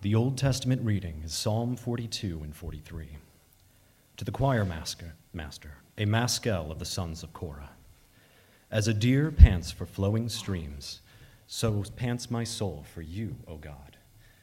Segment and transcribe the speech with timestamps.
[0.00, 3.16] The Old Testament reading is Psalm 42 and 43.
[4.18, 7.70] To the choir master, master, a Maskil of the sons of Korah.
[8.70, 11.00] As a deer pants for flowing streams,
[11.48, 13.96] so pants my soul for you, O God.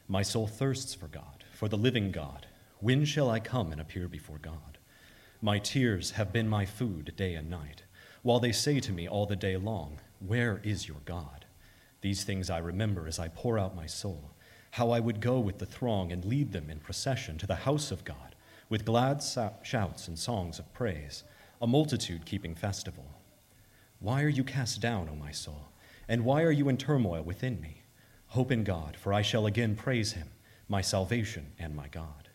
[0.08, 2.46] My soul thirsts for God, for the living God.
[2.80, 4.76] When shall I come and appear before God?
[5.40, 7.82] My tears have been my food day and night,
[8.20, 11.46] while they say to me all the day long, Where is your God?
[12.02, 14.32] These things I remember as I pour out my soul,
[14.76, 17.90] how I would go with the throng and lead them in procession to the house
[17.90, 18.34] of God,
[18.68, 19.24] with glad
[19.62, 21.24] shouts and songs of praise,
[21.62, 23.06] a multitude keeping festival.
[24.00, 25.68] Why are you cast down, O my soul?
[26.08, 27.84] And why are you in turmoil within me?
[28.26, 30.28] Hope in God, for I shall again praise him,
[30.68, 32.28] my salvation and my God.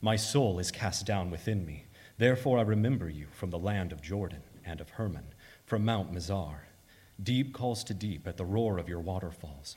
[0.00, 1.84] My soul is cast down within me.
[2.18, 5.26] Therefore I remember you from the land of Jordan and of Hermon,
[5.64, 6.62] from Mount Mizar.
[7.22, 9.76] Deep calls to deep at the roar of your waterfalls.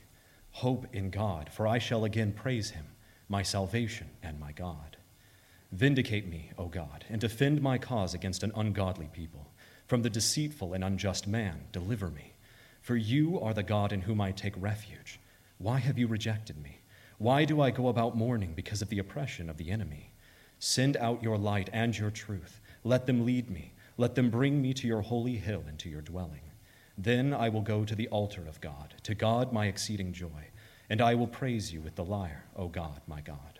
[0.51, 2.85] Hope in God, for I shall again praise him,
[3.29, 4.97] my salvation and my God.
[5.71, 9.47] Vindicate me, O God, and defend my cause against an ungodly people.
[9.87, 12.33] From the deceitful and unjust man, deliver me.
[12.81, 15.19] For you are the God in whom I take refuge.
[15.57, 16.79] Why have you rejected me?
[17.17, 20.11] Why do I go about mourning because of the oppression of the enemy?
[20.59, 22.59] Send out your light and your truth.
[22.83, 23.73] Let them lead me.
[23.97, 26.50] Let them bring me to your holy hill and to your dwelling.
[26.97, 30.49] Then I will go to the altar of God, to God my exceeding joy,
[30.89, 33.59] and I will praise you with the lyre, O God, my God.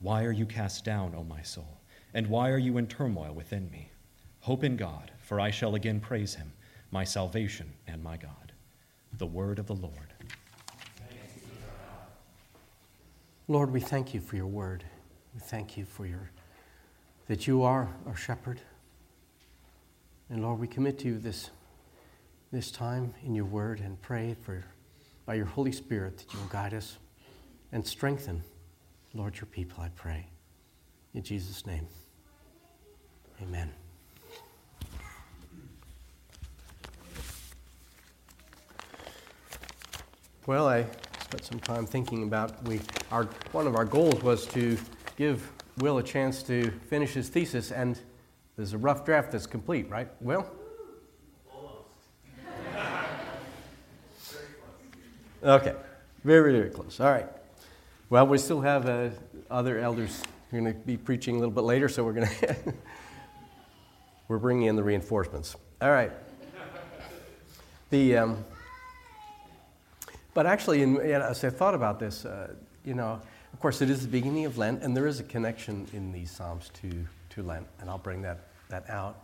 [0.00, 1.78] Why are you cast down, O my soul?
[2.14, 3.90] And why are you in turmoil within me?
[4.40, 6.52] Hope in God, for I shall again praise him,
[6.90, 8.52] my salvation and my God.
[9.18, 10.12] The word of the Lord.
[13.48, 14.84] Lord, we thank you for your word.
[15.34, 16.30] We thank you for your
[17.28, 18.60] that you are our shepherd.
[20.28, 21.50] And Lord, we commit to you this
[22.52, 24.62] this time in your word and pray for
[25.24, 26.98] by your Holy Spirit that you will guide us
[27.72, 28.42] and strengthen,
[29.14, 30.26] Lord, your people, I pray.
[31.14, 31.86] In Jesus' name.
[33.40, 33.72] Amen.
[40.46, 40.84] Well, I
[41.22, 42.80] spent some time thinking about we
[43.10, 44.76] our one of our goals was to
[45.16, 47.98] give Will a chance to finish his thesis, and
[48.56, 50.08] there's a rough draft that's complete, right?
[50.20, 50.46] Will?
[55.44, 55.74] Okay,
[56.22, 57.00] very, very close.
[57.00, 57.26] All right.
[58.10, 59.10] Well, we still have uh,
[59.50, 62.28] other elders who are going to be preaching a little bit later, so we're going
[62.40, 62.56] to
[64.28, 65.56] we're bringing in the reinforcements.
[65.80, 66.12] All right.
[67.90, 68.44] The um,
[70.32, 72.54] but actually, in, as I thought about this, uh,
[72.84, 73.20] you know,
[73.52, 76.30] of course, it is the beginning of Lent, and there is a connection in these
[76.30, 79.16] psalms to to Lent, and I'll bring that that out.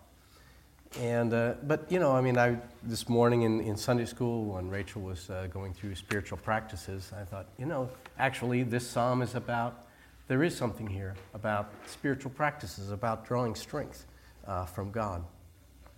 [0.96, 4.70] And, uh, but, you know, I mean, I, this morning in, in Sunday school when
[4.70, 9.34] Rachel was uh, going through spiritual practices, I thought, you know, actually, this psalm is
[9.34, 9.86] about,
[10.28, 14.06] there is something here about spiritual practices, about drawing strength
[14.46, 15.22] uh, from God.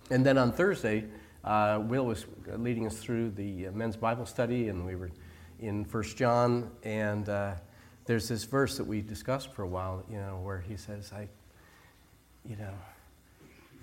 [0.09, 1.05] And then on Thursday,
[1.45, 2.25] uh, Will was
[2.57, 5.09] leading us through the men's Bible study, and we were
[5.61, 7.53] in First John, and uh,
[8.05, 11.29] there's this verse that we discussed for a while, you know, where he says, I,
[12.45, 12.73] you know,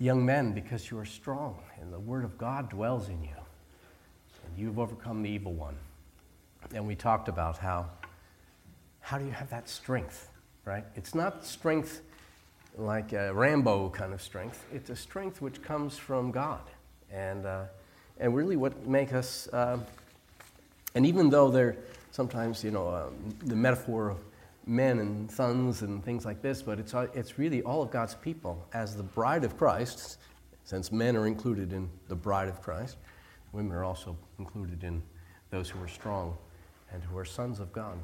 [0.00, 3.36] Young men, because you are strong and the word of God dwells in you,
[4.46, 5.76] and you've overcome the evil one.
[6.74, 7.86] And we talked about how
[9.00, 10.28] how do you have that strength,
[10.64, 10.84] right?
[10.94, 12.02] It's not strength
[12.76, 14.64] like a Rambo kind of strength.
[14.72, 16.60] It's a strength which comes from God,
[17.10, 17.64] and uh,
[18.18, 19.48] and really what make us.
[19.48, 19.78] Uh,
[20.94, 21.76] and even though they're
[22.10, 24.18] sometimes, you know, um, the metaphor of
[24.68, 28.66] men and sons and things like this, but it's, it's really all of God's people
[28.72, 30.18] as the bride of Christ,
[30.64, 32.98] since men are included in the bride of Christ,
[33.52, 35.02] women are also included in
[35.50, 36.36] those who are strong
[36.92, 37.98] and who are sons of God.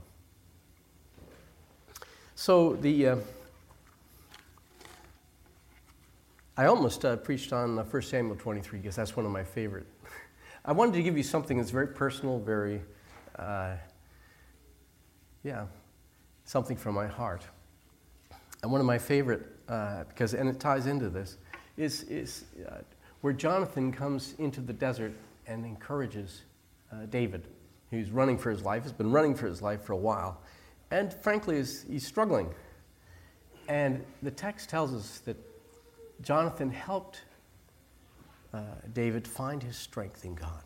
[2.35, 3.17] So the uh,
[6.57, 9.87] I almost uh, preached on uh, 1 Samuel 23 because that's one of my favorite.
[10.65, 12.81] I wanted to give you something that's very personal, very,
[13.37, 13.75] uh,
[15.43, 15.67] yeah,
[16.45, 17.43] something from my heart.
[18.63, 21.39] And one of my favorite, uh, because and it ties into this,
[21.77, 22.77] is, is uh,
[23.21, 25.13] where Jonathan comes into the desert
[25.47, 26.43] and encourages
[26.93, 27.49] uh, David,
[27.91, 30.41] who's running for his life, has been running for his life for a while,
[30.91, 32.49] and frankly, is, he's struggling
[33.69, 35.37] And the text tells us that
[36.23, 37.23] Jonathan helped
[38.53, 38.61] uh,
[38.93, 40.63] David find his strength in God.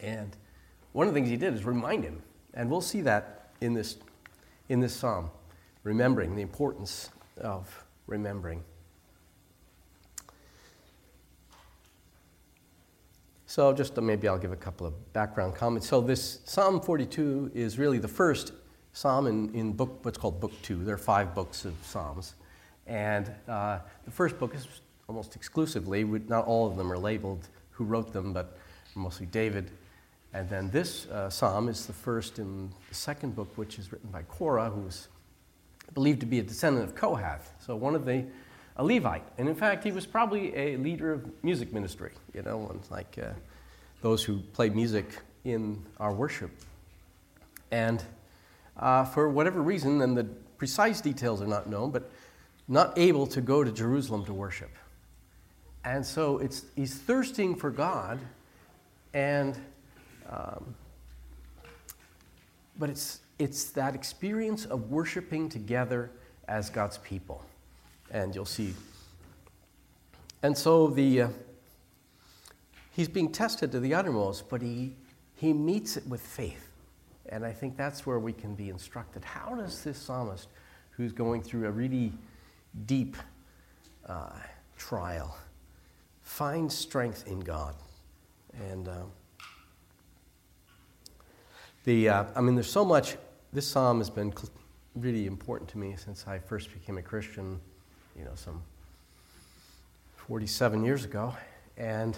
[0.00, 0.36] And
[0.92, 2.22] one of the things he did is remind him,
[2.52, 3.96] and we'll see that in this,
[4.68, 5.30] in this psalm,
[5.82, 8.62] remembering the importance of remembering.
[13.46, 15.88] So, just uh, maybe I'll give a couple of background comments.
[15.88, 18.52] So, this Psalm 42 is really the first
[18.92, 20.82] psalm in, in book, what's called Book Two.
[20.84, 22.34] There are five books of Psalms.
[22.86, 24.66] And uh, the first book is
[25.08, 28.58] almost exclusively, not all of them are labeled who wrote them, but
[28.94, 29.70] mostly David.
[30.34, 34.10] And then this uh, psalm is the first in the second book, which is written
[34.10, 35.08] by Korah, who was
[35.94, 38.24] believed to be a descendant of Kohath, so one of the
[38.76, 39.22] a Levite.
[39.38, 43.16] And in fact, he was probably a leader of music ministry, you know, and like
[43.22, 43.28] uh,
[44.02, 45.06] those who play music
[45.44, 46.50] in our worship.
[47.70, 48.02] And
[48.76, 50.24] uh, for whatever reason, and the
[50.58, 52.10] precise details are not known, but
[52.66, 54.70] not able to go to Jerusalem to worship.
[55.84, 58.18] And so it's, he's thirsting for God,
[59.12, 59.56] and
[60.30, 60.74] um,
[62.78, 66.10] but it's, it's that experience of worshiping together
[66.48, 67.44] as God's people.
[68.10, 68.74] And you'll see.
[70.42, 71.28] And so the, uh,
[72.90, 74.94] he's being tested to the uttermost, but he,
[75.34, 76.68] he meets it with faith.
[77.30, 79.24] And I think that's where we can be instructed.
[79.24, 80.48] How does this psalmist,
[80.90, 82.12] who's going through a really
[82.86, 83.16] deep
[84.06, 84.30] uh,
[84.76, 85.36] trial,
[86.22, 87.74] find strength in God?
[88.70, 89.10] And um,
[91.84, 93.16] the, uh, I mean, there's so much,
[93.52, 94.32] this psalm has been
[94.94, 97.60] really important to me since I first became a Christian,
[98.18, 98.62] you know, some
[100.28, 101.34] 47 years ago.
[101.76, 102.16] And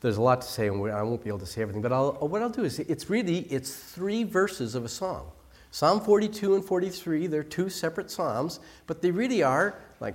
[0.00, 2.12] there's a lot to say, and I won't be able to say everything, but I'll,
[2.12, 5.30] what I'll do is it's really, it's three verses of a song.
[5.70, 10.14] Psalm 42 and 43, they're two separate psalms, but they really are like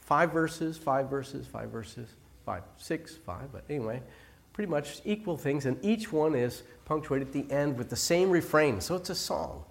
[0.00, 2.08] five verses, five verses, five verses,
[2.44, 4.00] five, six, five, but anyway,
[4.56, 8.30] pretty much equal things, and each one is punctuated at the end with the same
[8.30, 8.80] refrain.
[8.80, 9.62] So it's a song,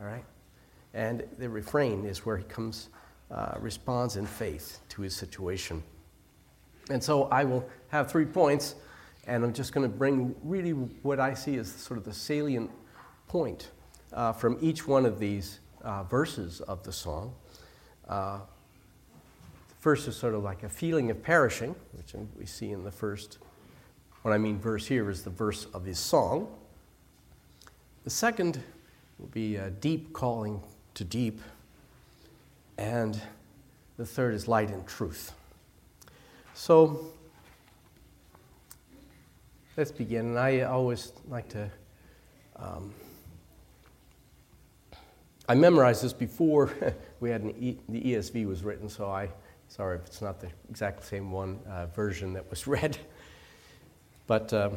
[0.00, 0.24] all right?
[0.94, 2.88] And the refrain is where he comes,
[3.30, 5.82] uh, responds in faith to his situation.
[6.88, 8.76] And so I will have three points,
[9.26, 12.70] and I'm just going to bring really what I see as sort of the salient
[13.28, 13.68] point
[14.14, 17.34] uh, from each one of these uh, verses of the song.
[18.08, 18.38] Uh,
[19.78, 23.40] first is sort of like a feeling of perishing, which we see in the first
[24.26, 26.48] what I mean verse here is the verse of his song.
[28.02, 28.60] The second
[29.20, 30.60] will be deep calling
[30.94, 31.40] to deep.
[32.76, 33.20] And
[33.96, 35.30] the third is light and truth.
[36.54, 37.12] So
[39.76, 40.26] let's begin.
[40.26, 41.70] And I always like to.
[42.56, 42.92] Um,
[45.48, 46.72] I memorized this before
[47.20, 49.28] we had e, the ESV was written, so I
[49.68, 52.98] sorry if it's not the exact same one uh, version that was read.
[54.26, 54.72] But um,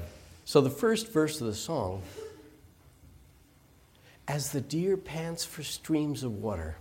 [0.46, 2.02] so the first verse of the song
[4.28, 6.78] As the deer pants for streams of water,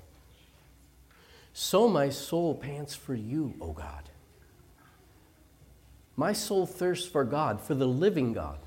[1.53, 4.09] so my soul pants for you, O God.
[6.15, 8.59] My soul thirsts for God, for the living God.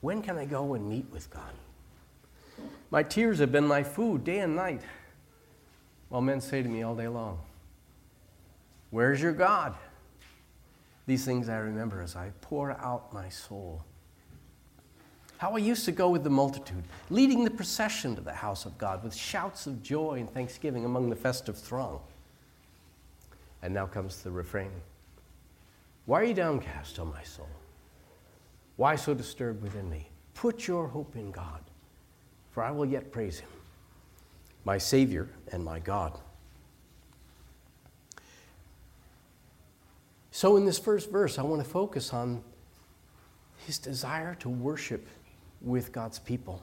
[0.00, 1.52] When can I go and meet with God?
[2.90, 4.82] My tears have been my food day and night,
[6.08, 7.38] while men say to me all day long,
[8.90, 9.74] Where's your God?
[11.06, 13.84] These things I remember as I pour out my soul.
[15.38, 18.78] How I used to go with the multitude, leading the procession to the house of
[18.78, 22.00] God with shouts of joy and thanksgiving among the festive throng.
[23.62, 24.70] And now comes the refrain
[26.06, 27.48] Why are you downcast, O my soul?
[28.76, 30.08] Why so disturbed within me?
[30.34, 31.60] Put your hope in God,
[32.50, 33.50] for I will yet praise him,
[34.64, 36.18] my Savior and my God.
[40.36, 42.42] So, in this first verse, I want to focus on
[43.68, 45.06] his desire to worship
[45.60, 46.60] with God's people.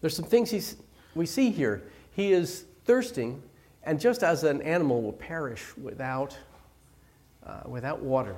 [0.00, 0.74] There's some things he's,
[1.14, 1.84] we see here.
[2.16, 3.40] He is thirsting,
[3.84, 6.36] and just as an animal will perish without,
[7.46, 8.34] uh, without water,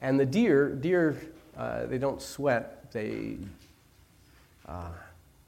[0.00, 1.20] and the deer, deer,
[1.56, 3.36] uh, they don't sweat, they
[4.66, 4.90] uh,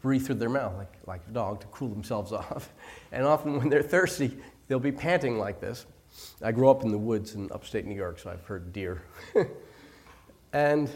[0.03, 2.73] breathe through their mouth like, like a dog to cool themselves off.
[3.13, 5.87] And often when they're thirsty, they'll be panting like this.
[6.43, 9.03] I grew up in the woods in upstate New York, so I've heard deer.
[10.53, 10.91] and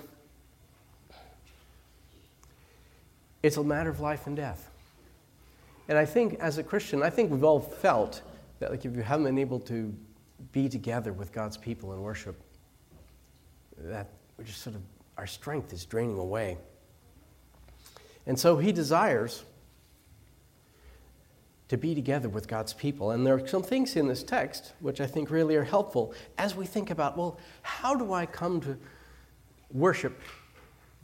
[3.42, 4.70] it's a matter of life and death.
[5.88, 8.22] And I think as a Christian, I think we've all felt
[8.58, 9.94] that like if you haven't been able to
[10.52, 12.40] be together with God's people in worship,
[13.78, 14.82] that we're just sort of
[15.18, 16.56] our strength is draining away.
[18.26, 19.44] And so he desires
[21.74, 23.10] to be together with God's people.
[23.10, 26.54] And there are some things in this text which I think really are helpful as
[26.54, 28.78] we think about well, how do I come to
[29.72, 30.20] worship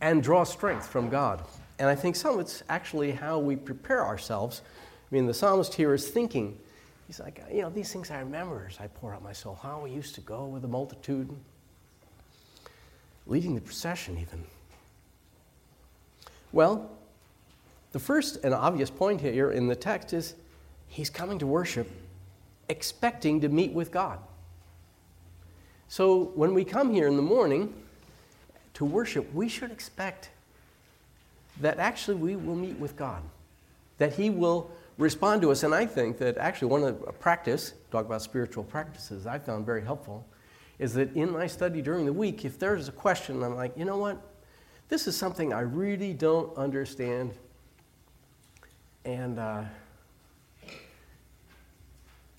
[0.00, 1.42] and draw strength from God?
[1.80, 4.62] And I think some of it's actually how we prepare ourselves.
[5.10, 6.56] I mean, the psalmist here is thinking,
[7.08, 9.80] he's like, you know, these things I remember as I pour out my soul, how
[9.80, 11.34] we used to go with the multitude,
[13.26, 14.44] leading the procession even.
[16.52, 16.92] Well,
[17.90, 20.36] the first and obvious point here in the text is
[20.90, 21.90] he's coming to worship
[22.70, 24.18] expecting to meet with God.
[25.88, 27.74] So when we come here in the morning
[28.74, 30.30] to worship, we should expect
[31.60, 33.22] that actually we will meet with God,
[33.98, 35.64] that He will respond to us.
[35.64, 39.66] And I think that actually one of the practice, talk about spiritual practices, I found
[39.66, 40.24] very helpful,
[40.78, 43.84] is that in my study during the week, if there's a question, I'm like, you
[43.84, 44.22] know what?
[44.88, 47.34] This is something I really don't understand.
[49.04, 49.64] And, uh,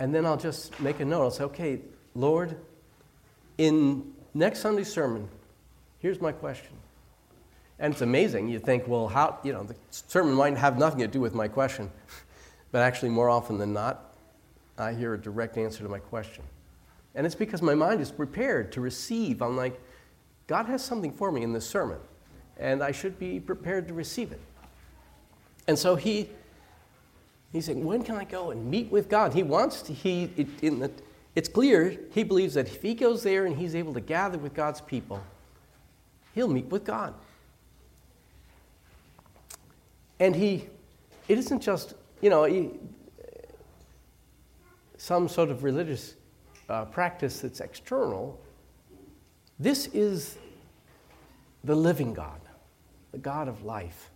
[0.02, 1.22] and then I'll just make a note.
[1.22, 1.80] I'll say, okay,
[2.16, 2.58] Lord,
[3.60, 5.30] in next Sunday's sermon,
[6.00, 6.74] here's my question.
[7.78, 8.48] And it's amazing.
[8.48, 11.48] You think, well, how, you know, the sermon might have nothing to do with my
[11.48, 11.92] question.
[12.72, 14.14] But actually, more often than not,
[14.78, 16.46] I hear a direct answer to my question.
[17.16, 19.42] And it's because my mind is prepared to receive.
[19.42, 19.78] I'm like,
[20.48, 21.98] God has something for me in this sermon,
[22.58, 24.40] and I should be prepared to receive it.
[25.68, 26.30] And so he,
[27.52, 29.34] he's saying, when can I go and meet with God?
[29.34, 30.92] He wants to, he, it, in the,
[31.36, 34.54] it's clear he believes that if he goes there and he's able to gather with
[34.54, 35.22] God's people,
[36.34, 37.14] he'll meet with God.
[40.20, 40.68] And he,
[41.28, 42.72] it isn't just, you know, he,
[44.98, 46.14] some sort of religious
[46.70, 48.40] uh, practice that's external.
[49.60, 50.38] This is
[51.64, 52.40] the living God,
[53.12, 54.12] the God of life.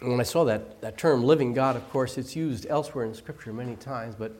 [0.00, 3.14] And when I saw that, that term, living God, of course, it's used elsewhere in
[3.14, 4.32] Scripture many times, but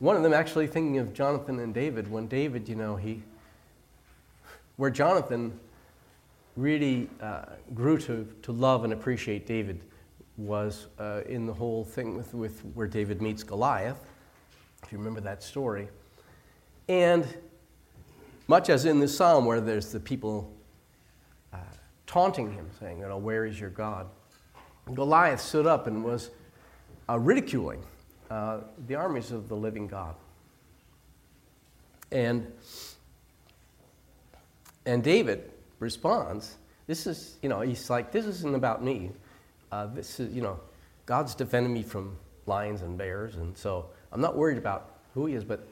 [0.00, 3.22] one of them actually thinking of Jonathan and David, when David, you know, he,
[4.76, 5.58] where Jonathan
[6.56, 7.44] really uh,
[7.74, 9.80] grew to, to love and appreciate David
[10.36, 14.00] was uh, in the whole thing with, with where David meets Goliath,
[14.82, 15.88] if you remember that story.
[16.88, 17.26] And
[18.48, 20.52] much as in this psalm where there's the people
[21.52, 21.58] uh,
[22.06, 24.08] taunting him, saying, you know, where is your God?
[24.92, 26.30] Goliath stood up and was
[27.08, 27.82] uh, ridiculing
[28.30, 30.14] uh, the armies of the living God.
[32.12, 32.52] And,
[34.84, 39.10] and David responds, this is, you know, he's like, this isn't about me.
[39.72, 40.60] Uh, this is, you know,
[41.06, 45.34] God's defending me from lions and bears, and so I'm not worried about who he
[45.34, 45.66] is, but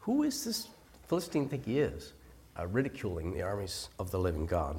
[0.00, 0.68] who is this
[1.06, 2.12] Philistine think he is?
[2.58, 4.78] Uh, ridiculing the armies of the living God.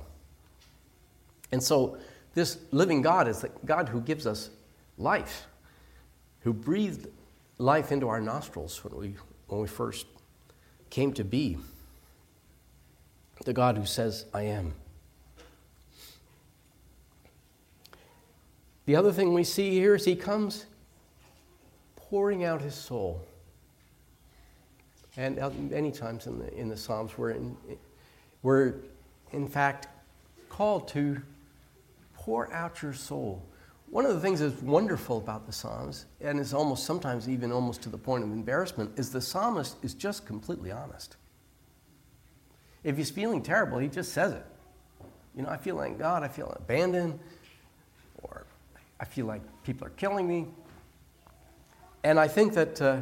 [1.51, 1.97] And so,
[2.35, 4.51] this living God is the God who gives us
[4.97, 5.47] life,
[6.41, 7.07] who breathed
[7.57, 9.15] life into our nostrils when we,
[9.47, 10.05] when we first
[10.89, 11.57] came to be
[13.45, 14.73] the God who says, I am.
[18.85, 20.65] The other thing we see here is he comes
[21.95, 23.21] pouring out his soul.
[25.17, 27.55] And uh, many times in the, in the Psalms, we're in,
[28.43, 28.75] we're
[29.31, 29.87] in fact
[30.49, 31.21] called to
[32.25, 33.45] pour out your soul.
[33.91, 37.83] One of the things that's wonderful about the Psalms, and is almost sometimes even almost
[37.83, 41.17] to the point of embarrassment, is the psalmist is just completely honest.
[42.83, 44.45] If he's feeling terrible, he just says it.
[45.35, 47.19] You know, I feel like God, I feel abandoned,
[48.23, 48.47] or
[48.99, 50.47] I feel like people are killing me.
[52.03, 53.01] And I think that uh,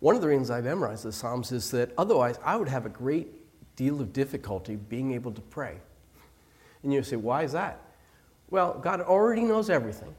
[0.00, 2.90] one of the reasons I've memorized the Psalms is that otherwise I would have a
[2.90, 3.28] great
[3.76, 5.76] deal of difficulty being able to pray.
[6.84, 7.80] And you say, why is that?
[8.50, 10.14] Well, God already knows everything.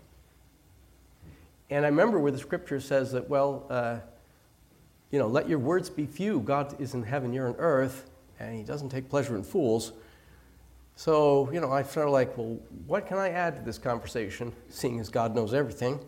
[1.69, 4.00] And I remember where the scripture says that, well, uh,
[5.12, 6.41] you know, let your words be few.
[6.41, 9.93] God is in heaven, you're on earth and he doesn't take pleasure in fools.
[10.95, 12.57] So, you know, I felt like, well,
[12.88, 16.00] what can I add to this conversation, seeing as God knows everything?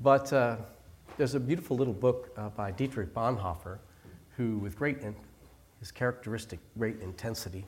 [0.00, 0.56] But uh,
[1.16, 3.78] there's a beautiful little book uh, by Dietrich Bonhoeffer,
[4.36, 5.14] who, with great, in,
[5.80, 7.66] his characteristic great intensity,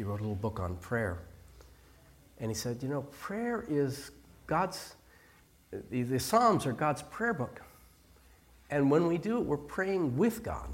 [0.00, 1.18] he wrote a little book on prayer.
[2.38, 4.12] And he said, you know, prayer is
[4.46, 4.94] God's,
[5.90, 7.60] the, the Psalms are God's prayer book.
[8.70, 10.70] And when we do it, we're praying with God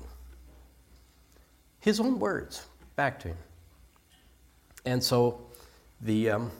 [1.80, 3.36] his own words back to him.
[4.84, 5.40] And so
[6.00, 6.52] the um,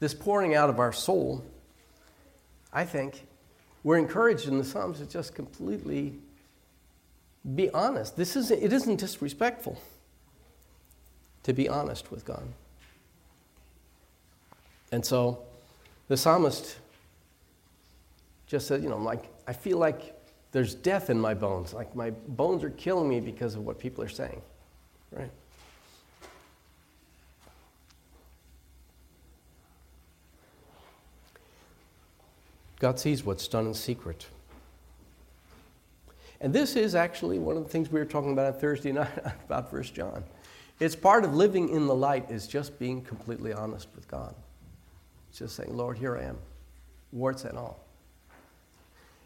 [0.00, 1.44] this pouring out of our soul,
[2.72, 3.24] I think,
[3.84, 6.14] we're encouraged in the Psalms to just completely
[7.54, 8.16] be honest.
[8.16, 9.78] This is it isn't disrespectful
[11.46, 12.42] to be honest with God.
[14.90, 15.38] And so
[16.08, 16.76] the psalmist
[18.48, 20.12] just said, you know, like, I feel like
[20.50, 21.72] there's death in my bones.
[21.72, 24.42] Like my bones are killing me because of what people are saying,
[25.12, 25.30] right?
[32.80, 34.26] God sees what's done in secret.
[36.40, 39.10] And this is actually one of the things we were talking about on Thursday night
[39.44, 40.24] about First John.
[40.78, 44.34] It's part of living in the light is just being completely honest with God.
[45.30, 46.38] It's just saying, Lord, here I am,
[47.12, 47.80] warts and all.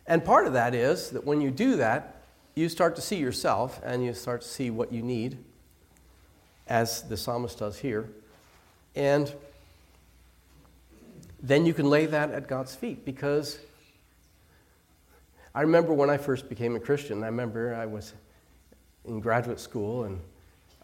[0.07, 2.23] And part of that is that when you do that,
[2.55, 5.39] you start to see yourself and you start to see what you need,
[6.67, 8.09] as the psalmist does here.
[8.95, 9.33] And
[11.43, 13.59] then you can lay that at God's feet because
[15.55, 18.15] I remember when I first became a Christian, I remember I was
[19.05, 20.21] in graduate school and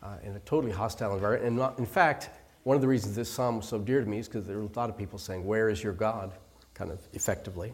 [0.03, 1.47] uh, in a totally hostile environment.
[1.47, 2.31] And not, in fact,
[2.65, 4.65] one of the reasons this psalm was so dear to me is because there were
[4.65, 6.33] a lot of people saying, Where is your God?
[6.77, 7.73] kind of effectively.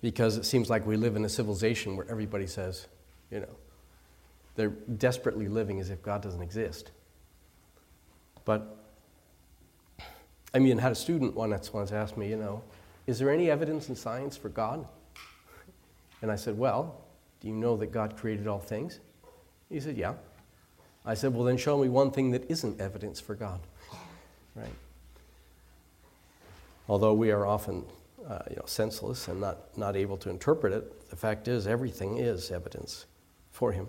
[0.00, 2.88] Because it seems like we live in a civilization where everybody says,
[3.30, 3.56] you know,
[4.56, 6.90] they're desperately living as if God doesn't exist.
[8.44, 8.76] But
[10.52, 12.62] I mean, had a student once, once ask me, you know,
[13.06, 14.84] is there any evidence in science for God?
[16.22, 17.02] And I said, well,
[17.40, 19.00] do you know that God created all things?
[19.68, 20.14] He said, yeah.
[21.04, 23.60] I said, well, then show me one thing that isn't evidence for God.
[24.54, 24.74] Right?
[26.88, 27.84] Although we are often
[28.28, 32.18] uh, you know, senseless and not, not able to interpret it, the fact is everything
[32.18, 33.06] is evidence
[33.50, 33.88] for Him.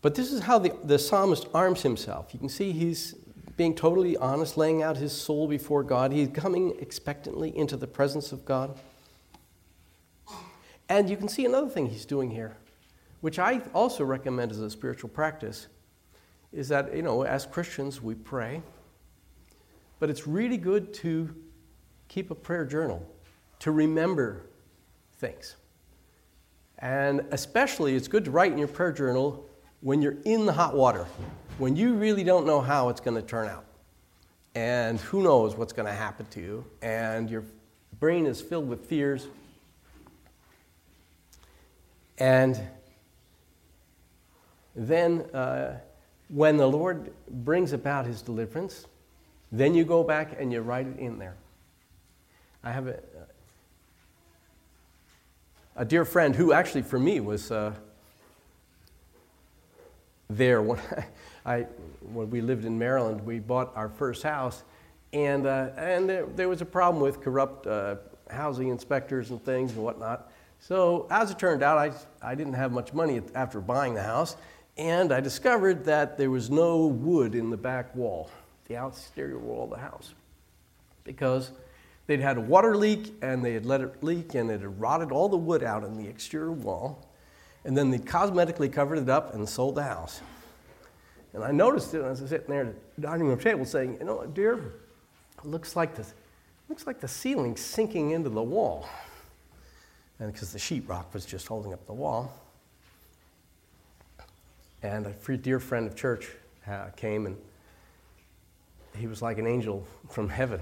[0.00, 2.32] But this is how the, the psalmist arms himself.
[2.32, 3.14] You can see he's
[3.58, 6.12] being totally honest, laying out his soul before God.
[6.12, 8.78] He's coming expectantly into the presence of God.
[10.88, 12.56] And you can see another thing he's doing here,
[13.20, 15.66] which I also recommend as a spiritual practice,
[16.52, 18.62] is that, you know, as Christians, we pray,
[19.98, 21.34] but it's really good to
[22.06, 23.04] keep a prayer journal,
[23.58, 24.46] to remember
[25.16, 25.56] things.
[26.78, 29.44] And especially, it's good to write in your prayer journal
[29.80, 31.06] when you're in the hot water,
[31.58, 33.64] when you really don't know how it's going to turn out,
[34.54, 37.44] and who knows what's going to happen to you, and your
[38.00, 39.26] brain is filled with fears,
[42.18, 42.60] and
[44.74, 45.78] then uh,
[46.28, 48.86] when the Lord brings about his deliverance,
[49.50, 51.34] then you go back and you write it in there.
[52.62, 53.00] I have a,
[55.74, 57.50] a dear friend who actually, for me, was.
[57.50, 57.72] Uh,
[60.30, 60.78] there when,
[61.44, 61.66] I,
[62.12, 63.24] when we lived in Maryland.
[63.24, 64.64] We bought our first house,
[65.12, 67.96] and, uh, and there, there, was a problem with corrupt uh,
[68.30, 70.30] housing inspectors and things and whatnot.
[70.60, 71.92] So, as it turned out, I,
[72.30, 74.36] I didn't have much money after buying the house,
[74.76, 78.30] and I discovered that there was no wood in the back wall,
[78.66, 80.14] the exterior wall of the house,
[81.04, 81.52] because
[82.06, 85.12] they'd had a water leak and they had let it leak and it had rotted
[85.12, 87.08] all the wood out in the exterior wall
[87.64, 90.20] and then they cosmetically covered it up and sold the house.
[91.34, 93.98] And I noticed it as I was sitting there at the dining room table saying,
[94.00, 96.06] you know, dear, it looks like the,
[96.68, 98.88] looks like the ceiling's sinking into the wall.
[100.18, 102.32] And because the sheetrock was just holding up the wall.
[104.82, 106.28] And a dear friend of church
[106.66, 107.36] uh, came and
[108.96, 110.60] he was like an angel from heaven.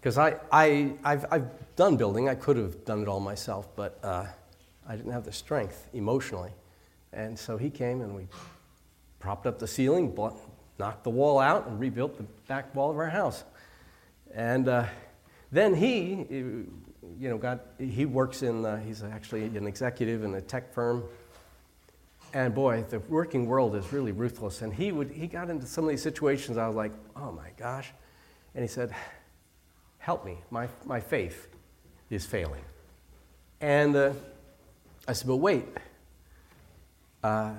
[0.00, 3.98] Because I, I, I've, I've done building, I could have done it all myself, but
[4.02, 4.26] uh,
[4.88, 6.50] I didn't have the strength emotionally.
[7.12, 8.26] And so he came and we
[9.22, 10.12] propped up the ceiling,
[10.80, 13.44] knocked the wall out, and rebuilt the back wall of our house.
[14.34, 14.86] And uh,
[15.52, 16.66] then he, you
[17.20, 21.04] know, got, he works in, uh, he's actually an executive in a tech firm.
[22.34, 24.62] And boy, the working world is really ruthless.
[24.62, 27.50] And he, would, he got into some of these situations, I was like, oh my
[27.56, 27.92] gosh.
[28.56, 28.92] And he said,
[29.98, 31.46] help me, my, my faith
[32.10, 32.64] is failing.
[33.60, 34.14] And uh,
[35.06, 35.64] I said, But wait,
[37.22, 37.52] uh,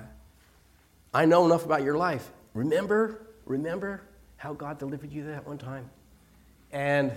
[1.14, 2.28] I know enough about your life.
[2.54, 4.02] Remember, remember
[4.36, 5.88] how God delivered you that one time?
[6.72, 7.12] And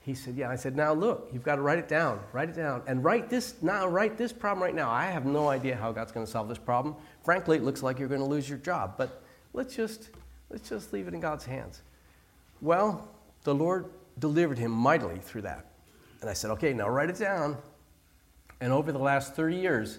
[0.00, 0.50] he said, Yeah.
[0.50, 2.20] I said, Now look, you've got to write it down.
[2.32, 2.82] Write it down.
[2.86, 4.90] And write this now, write this problem right now.
[4.90, 6.96] I have no idea how God's going to solve this problem.
[7.22, 9.22] Frankly, it looks like you're going to lose your job, but
[9.52, 10.08] let's just
[10.50, 11.82] let's just leave it in God's hands.
[12.60, 13.08] Well,
[13.44, 13.86] the Lord
[14.18, 15.66] delivered him mightily through that.
[16.20, 17.58] And I said, Okay, now write it down.
[18.60, 19.98] And over the last 30 years,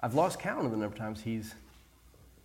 [0.00, 1.54] I've lost count of the number of times he's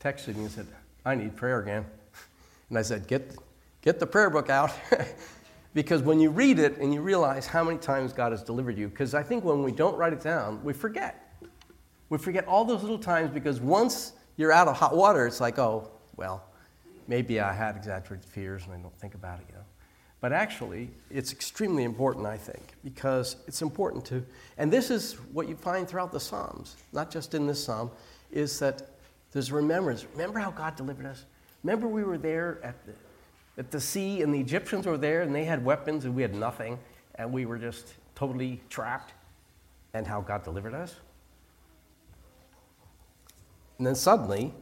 [0.06, 0.68] texted me and said,
[1.04, 1.86] I need prayer again.
[2.70, 3.36] And I said, Get,
[3.82, 4.72] get the prayer book out.
[5.76, 8.88] because when you read it and you realize how many times God has delivered you,
[8.88, 11.36] because I think when we don't write it down, we forget.
[12.10, 15.60] We forget all those little times because once you're out of hot water, it's like,
[15.60, 16.44] oh, well,
[17.08, 19.64] maybe I had exaggerated fears and I don't think about it, you know.
[20.22, 24.26] But actually, it's extremely important, I think, because it's important to,
[24.58, 27.92] and this is what you find throughout the Psalms, not just in this Psalm,
[28.32, 28.95] is that
[29.36, 30.06] there's remembrance.
[30.14, 31.26] Remember how God delivered us?
[31.62, 32.94] Remember we were there at the,
[33.58, 36.34] at the sea and the Egyptians were there and they had weapons and we had
[36.34, 36.80] nothing
[37.16, 39.12] and we were just totally trapped
[39.94, 40.96] and how God delivered us?
[43.78, 44.54] And then suddenly,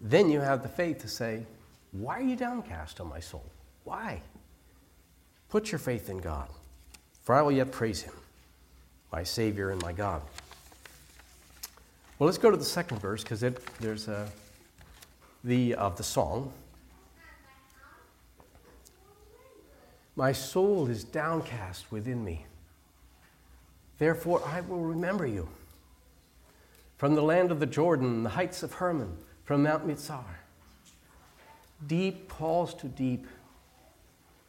[0.00, 1.44] then you have the faith to say,
[1.90, 3.44] Why are you downcast, O my soul?
[3.82, 4.22] Why?
[5.48, 6.48] Put your faith in God,
[7.22, 8.14] for I will yet praise him,
[9.10, 10.22] my Savior and my God.
[12.20, 13.42] Well, let's go to the second verse because
[13.80, 14.30] there's a,
[15.42, 16.52] the of the song.
[20.16, 22.44] My soul is downcast within me.
[23.96, 25.48] Therefore, I will remember you.
[26.98, 30.40] From the land of the Jordan, the heights of Hermon, from Mount Mizar.
[31.86, 33.26] Deep calls to deep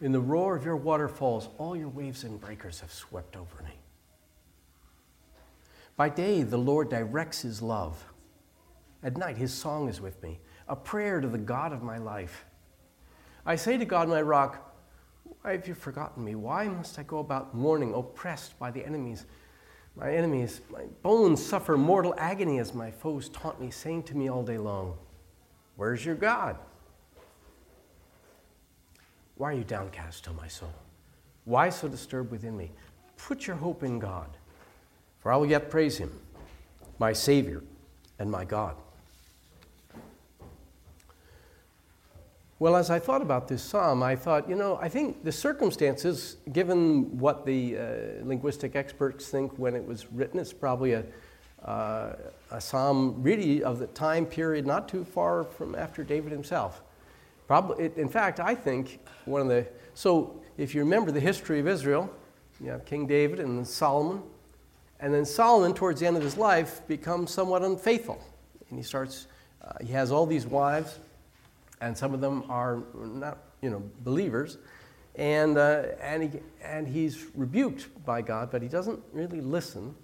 [0.02, 3.71] in the roar of your waterfalls, all your waves and breakers have swept over me.
[6.02, 8.04] By day, the Lord directs his love.
[9.04, 12.44] At night, his song is with me, a prayer to the God of my life.
[13.46, 14.76] I say to God, my rock,
[15.44, 16.34] why have you forgotten me?
[16.34, 19.28] Why must I go about mourning, oppressed by the enemies?
[19.96, 24.28] My enemies, my bones suffer mortal agony as my foes taunt me, saying to me
[24.28, 24.98] all day long,
[25.76, 26.58] Where's your God?
[29.36, 30.74] Why are you downcast, O my soul?
[31.46, 32.72] Why so disturbed within me?
[33.18, 34.36] Put your hope in God,
[35.22, 36.12] for I will yet praise him,
[37.00, 37.64] my Savior
[38.20, 38.76] and my God.
[42.62, 46.38] Well, as I thought about this psalm, I thought, you know, I think the circumstances,
[46.54, 47.84] given what the uh,
[48.24, 51.04] linguistic experts think when it was written, it's probably a,
[51.66, 52.14] uh,
[52.52, 56.84] a psalm really of the time period not too far from after David himself.
[57.48, 59.66] Probably, it, in fact, I think one of the.
[59.96, 62.14] So, if you remember the history of Israel,
[62.64, 64.22] you have King David and Solomon.
[65.02, 68.24] And then Solomon, towards the end of his life, becomes somewhat unfaithful.
[68.70, 69.26] And he starts,
[69.64, 71.00] uh, he has all these wives,
[71.82, 74.60] and some of them are not, you know, believers.
[75.16, 79.96] And, uh, and, he, and he's rebuked by God, but he doesn't really listen.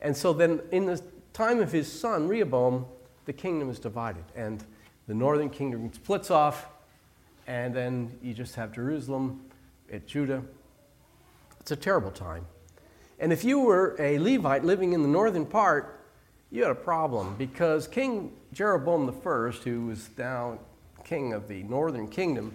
[0.00, 1.00] And so then, in the
[1.34, 2.86] time of his son, Rehoboam,
[3.26, 4.24] the kingdom is divided.
[4.34, 4.64] And
[5.06, 6.68] the northern kingdom splits off,
[7.46, 9.42] and then you just have Jerusalem
[9.92, 10.42] at Judah.
[11.60, 12.46] It's a terrible time.
[13.18, 16.00] And if you were a Levite living in the northern part,
[16.50, 20.58] you had a problem because King Jeroboam I, who was now
[21.04, 22.52] king of the northern kingdom,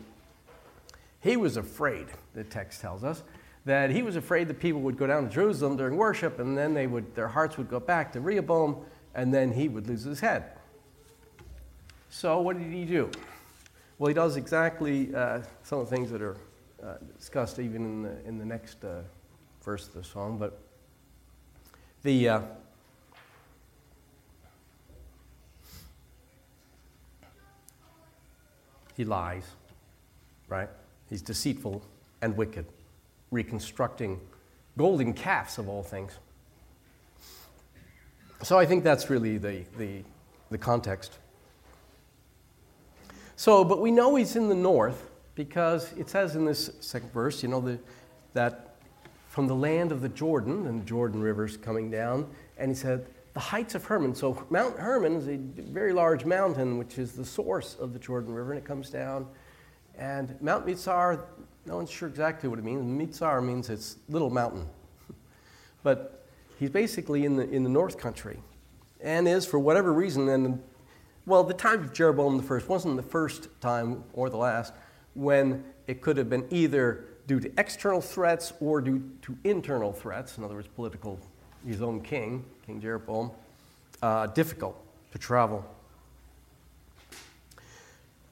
[1.22, 3.24] he was afraid, the text tells us,
[3.66, 6.74] that he was afraid that people would go down to Jerusalem during worship and then
[6.74, 8.78] they would, their hearts would go back to Rehoboam
[9.14, 10.46] and then he would lose his head.
[12.10, 13.10] So, what did he do?
[13.98, 16.38] Well, he does exactly uh, some of the things that are
[16.84, 19.02] uh, discussed even in the, in the next uh,
[19.64, 20.38] verse of the song.
[20.38, 20.60] But
[22.04, 22.42] the uh,
[28.96, 29.46] he lies,
[30.48, 30.70] right?
[31.10, 31.82] He's deceitful
[32.22, 32.66] and wicked,
[33.32, 34.20] reconstructing
[34.78, 36.14] golden calves of all things.
[38.44, 40.02] So I think that's really the, the,
[40.50, 41.18] the context.
[43.36, 47.44] So, but we know he's in the north because it says in this second verse,
[47.44, 47.80] you know, the,
[48.34, 48.71] that
[49.32, 53.06] from the land of the Jordan, and the Jordan River's coming down, and he said,
[53.34, 54.14] the heights of Hermon.
[54.14, 58.34] So Mount Hermon is a very large mountain, which is the source of the Jordan
[58.34, 59.26] River, and it comes down.
[59.98, 61.22] And Mount Mizar,
[61.66, 62.84] no one's sure exactly what it means.
[62.84, 64.68] Mizar means it's little mountain.
[65.82, 66.26] but
[66.60, 68.38] he's basically in the, in the north country
[69.00, 70.62] and is, for whatever reason, and
[71.26, 74.74] well, the time of Jeroboam the first wasn't the first time or the last
[75.14, 80.38] when it could have been either due to external threats or due to internal threats,
[80.38, 81.18] in other words, political,
[81.66, 83.32] his own king, King Jeroboam,
[84.02, 84.76] uh, difficult
[85.14, 85.66] to travel.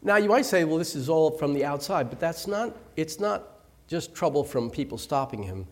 [0.01, 3.21] Now, you might say, well, this is all from the outside, but that's not, it's
[3.21, 3.47] not
[3.87, 5.65] just trouble from people stopping him.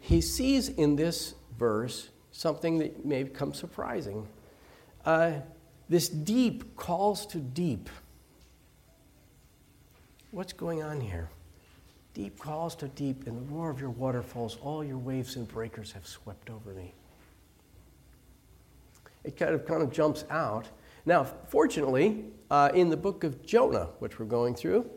[0.00, 4.28] He sees in this verse something that may become surprising.
[5.02, 5.32] Uh,
[5.88, 7.88] this deep calls to deep.
[10.30, 11.30] What's going on here?
[12.16, 15.92] Deep calls to deep, in the roar of your waterfalls, all your waves and breakers
[15.92, 16.94] have swept over me.
[19.22, 20.66] It kind of kind of jumps out.
[21.04, 24.88] Now, fortunately, uh, in the book of Jonah, which we're going through,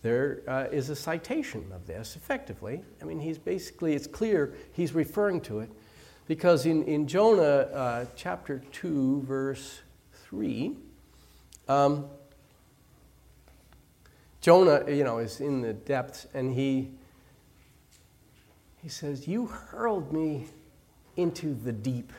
[0.00, 2.82] there uh, is a citation of this effectively.
[3.02, 5.70] I mean, he's basically, it's clear he's referring to it.
[6.26, 9.82] Because in, in Jonah uh, chapter 2, verse
[10.30, 10.78] 3,
[11.68, 12.06] um,
[14.46, 16.92] Jonah, you know, is in the depths and he,
[18.80, 20.46] he says, You hurled me
[21.16, 22.12] into the deep.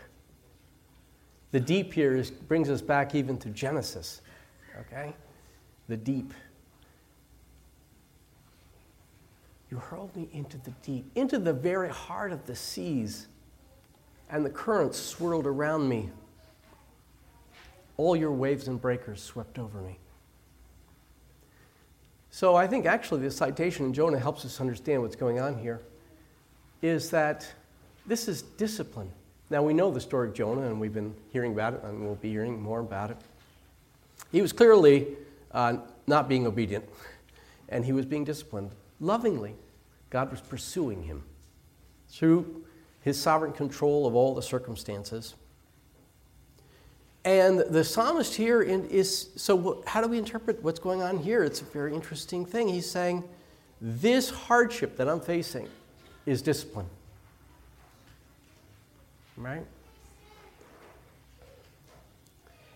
[1.52, 4.20] The deep here is, brings us back even to Genesis,
[4.78, 5.16] okay?
[5.88, 6.34] The deep.
[9.72, 13.30] You hurled me into the deep, into the very heart of the seas,
[14.30, 16.10] and the currents swirled around me.
[17.96, 19.98] All your waves and breakers swept over me.
[22.38, 25.82] So I think actually the citation in Jonah helps us understand what's going on here
[26.84, 27.52] is that
[28.06, 29.10] this is discipline.
[29.50, 32.14] Now we know the story of Jonah and we've been hearing about it and we'll
[32.14, 33.18] be hearing more about it.
[34.32, 35.08] He was clearly
[35.52, 36.88] uh, not being obedient
[37.70, 38.70] and he was being disciplined
[39.00, 39.56] lovingly.
[40.12, 41.24] God was pursuing him
[42.08, 42.64] through
[43.02, 45.34] his sovereign control of all the circumstances.
[47.28, 51.44] And the psalmist here is so, how do we interpret what's going on here?
[51.44, 52.70] It's a very interesting thing.
[52.70, 53.22] He's saying,
[53.82, 55.68] This hardship that I'm facing
[56.26, 56.86] is discipline.
[59.36, 59.66] Right?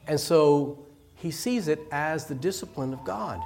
[0.06, 0.80] And so
[1.16, 3.40] he sees it as the discipline of God.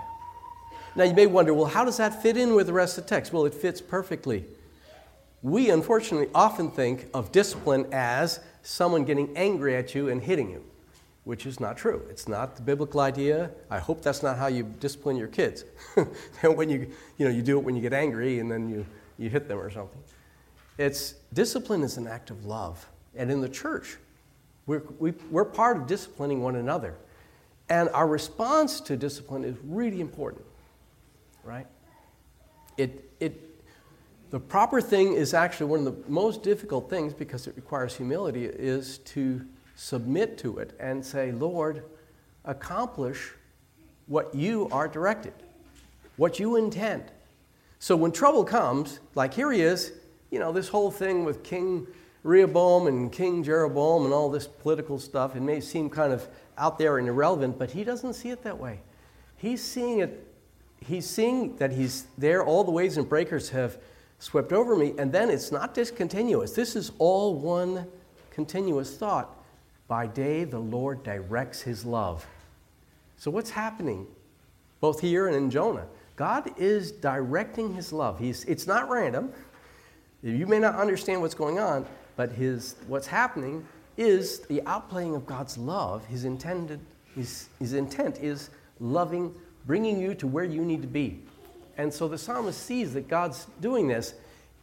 [0.96, 3.10] Now you may wonder, well, how does that fit in with the rest of the
[3.12, 3.32] text?
[3.32, 4.44] Well, it fits perfectly.
[5.44, 10.63] We unfortunately often think of discipline as someone getting angry at you and hitting you
[11.26, 12.06] which is not true.
[12.10, 13.52] It's not the biblical idea.
[13.70, 15.66] I hope that's not how you discipline your kids.
[16.42, 18.86] when you, you, know, you do it when you get angry and then you,
[19.18, 20.02] you hit them or something.
[20.78, 22.88] It's discipline is an act of love.
[23.16, 23.98] And in the church,
[24.68, 26.96] we're, we, we are part of disciplining one another.
[27.70, 30.46] And our response to discipline is really important,
[31.44, 31.66] right?
[32.78, 33.64] It, it,
[34.30, 38.46] the proper thing is actually one of the most difficult things because it requires humility
[38.46, 39.44] is to
[39.76, 41.84] submit to it and say, Lord,
[42.46, 43.34] accomplish
[44.08, 45.34] what you are directed,
[46.18, 47.04] what you intend.
[47.80, 49.94] So when trouble comes, like here he is,
[50.32, 51.88] you know, this whole thing with King
[52.24, 56.80] Rehoboam and King Jeroboam and all this political stuff, it may seem kind of out
[56.80, 58.80] there and irrelevant, but he doesn't see it that way.
[59.38, 60.26] He's seeing it,
[60.80, 63.78] he's seeing that he's there, all the waves and breakers have
[64.20, 66.52] swept over me, and then it's not discontinuous.
[66.54, 67.86] This is all one
[68.32, 69.30] continuous thought.
[69.88, 72.26] By day, the Lord directs his love.
[73.17, 74.08] So, what's happening
[74.82, 75.86] both here and in Jonah?
[76.15, 78.19] God is directing his love.
[78.19, 79.32] He's, it's not random.
[80.24, 83.65] You may not understand what's going on, but his, what's happening
[83.98, 86.06] is the outplaying of God's love.
[86.06, 86.80] His, intended,
[87.15, 89.34] his, his intent is loving,
[89.67, 91.21] bringing you to where you need to be.
[91.78, 94.13] And so the psalmist sees that God's doing this.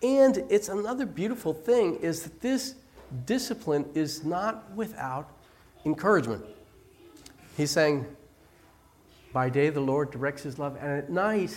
[0.03, 2.75] And it's another beautiful thing is that this
[3.27, 5.31] discipline is not without
[5.85, 6.45] encouragement.
[7.57, 8.07] He's saying,
[9.33, 11.57] By day the Lord directs his love, and at night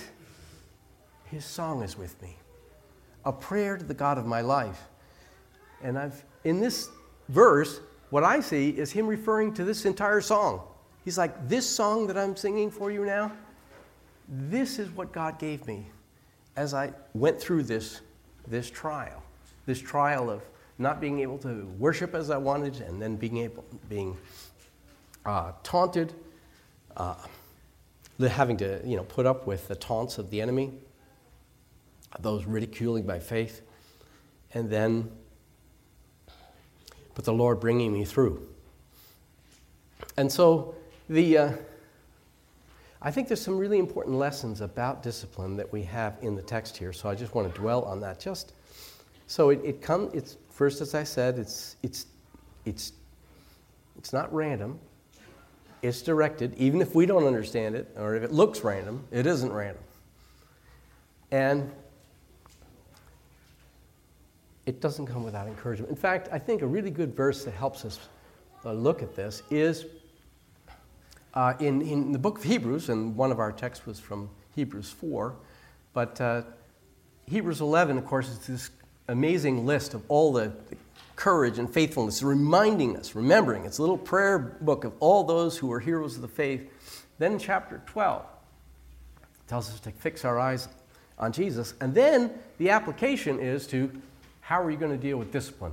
[1.25, 2.37] his song is with me.
[3.25, 4.81] A prayer to the God of my life.
[5.81, 6.89] And I've in this
[7.29, 10.61] verse, what I see is him referring to this entire song.
[11.03, 13.31] He's like, This song that I'm singing for you now,
[14.29, 15.87] this is what God gave me
[16.55, 18.01] as I went through this,
[18.47, 19.21] this trial,
[19.65, 20.41] this trial of
[20.77, 24.17] not being able to worship as I wanted, and then being able, being
[25.25, 26.13] uh, taunted,
[26.97, 27.15] uh,
[28.19, 30.73] having to you know put up with the taunts of the enemy,
[32.19, 33.61] those ridiculing my faith,
[34.53, 35.09] and then,
[37.13, 38.47] but the Lord bringing me through.
[40.17, 40.75] And so
[41.09, 41.37] the.
[41.37, 41.51] Uh,
[43.01, 46.75] I think there's some really important lessons about discipline that we have in the text
[46.75, 48.19] here, so I just want to dwell on that.
[48.19, 48.53] Just
[49.27, 52.05] so it, it comes, it's First, as I said, it's, it's,
[52.63, 52.93] it's,
[53.97, 54.79] it's not random.
[55.81, 59.51] It's directed, even if we don't understand it, or if it looks random, it isn't
[59.51, 59.83] random.
[61.29, 61.69] And
[64.65, 65.89] it doesn't come without encouragement.
[65.89, 67.99] In fact, I think a really good verse that helps us
[68.63, 69.85] uh, look at this is
[71.33, 74.89] uh, in, in the book of Hebrews, and one of our texts was from Hebrews
[74.89, 75.35] 4,
[75.91, 76.43] but uh,
[77.27, 78.69] Hebrews 11, of course, is this
[79.07, 80.51] amazing list of all the
[81.15, 83.65] courage and faithfulness, reminding us, remembering.
[83.65, 86.69] It's a little prayer book of all those who were heroes of the faith.
[87.17, 88.25] Then chapter 12,
[89.47, 90.67] tells us to fix our eyes
[91.17, 91.73] on Jesus.
[91.79, 93.91] And then the application is to
[94.41, 95.71] how are you going to deal with discipline,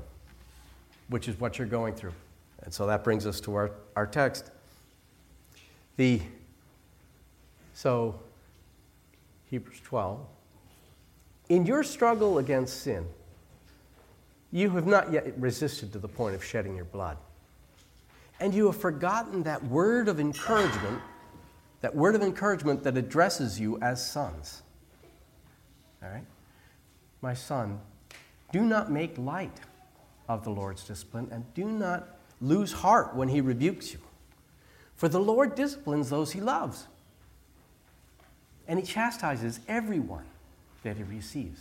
[1.09, 2.15] which is what you're going through.
[2.63, 4.51] And so that brings us to our, our text.
[5.97, 6.21] The,
[7.75, 8.21] so,
[9.51, 10.21] Hebrews 12.
[11.49, 13.05] In your struggle against sin,
[14.53, 17.17] you have not yet resisted to the point of shedding your blood.
[18.39, 21.01] And you have forgotten that word of encouragement,
[21.81, 24.63] that word of encouragement that addresses you as sons.
[26.03, 26.25] All right?
[27.23, 27.81] My son,
[28.53, 29.61] do not make light
[30.29, 34.01] of the Lord's discipline, and do not lose heart when he rebukes you.
[34.97, 36.87] For the Lord disciplines those he loves,
[38.69, 40.25] and he chastises everyone
[40.83, 41.61] that he receives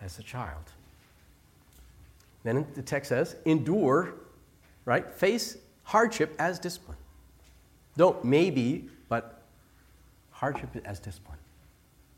[0.00, 0.64] as a child.
[2.44, 4.14] Then the text says, endure,
[4.84, 5.10] right?
[5.10, 6.96] Face hardship as discipline.
[7.96, 9.42] Don't maybe, but
[10.30, 11.38] hardship as discipline.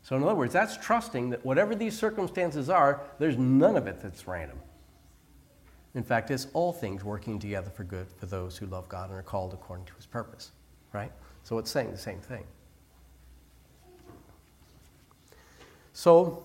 [0.01, 4.01] So, in other words, that's trusting that whatever these circumstances are, there's none of it
[4.01, 4.59] that's random.
[5.95, 9.17] In fact, it's all things working together for good for those who love God and
[9.17, 10.51] are called according to his purpose,
[10.93, 11.11] right?
[11.43, 12.43] So it's saying the same thing.
[15.93, 16.43] So,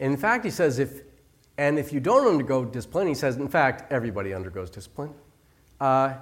[0.00, 1.02] in fact, he says, if,
[1.58, 5.12] and if you don't undergo discipline, he says, in fact, everybody undergoes discipline.
[5.80, 6.14] Uh,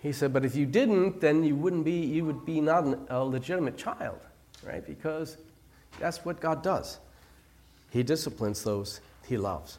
[0.00, 3.06] he said, but if you didn't, then you wouldn't be, you would be not an,
[3.08, 4.18] a legitimate child,
[4.64, 4.86] right?
[4.86, 5.38] Because
[5.98, 6.98] that's what God does.
[7.90, 9.78] He disciplines those he loves.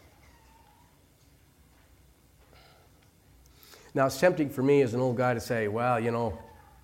[3.94, 6.38] Now, it's tempting for me as an old guy to say, well, you know,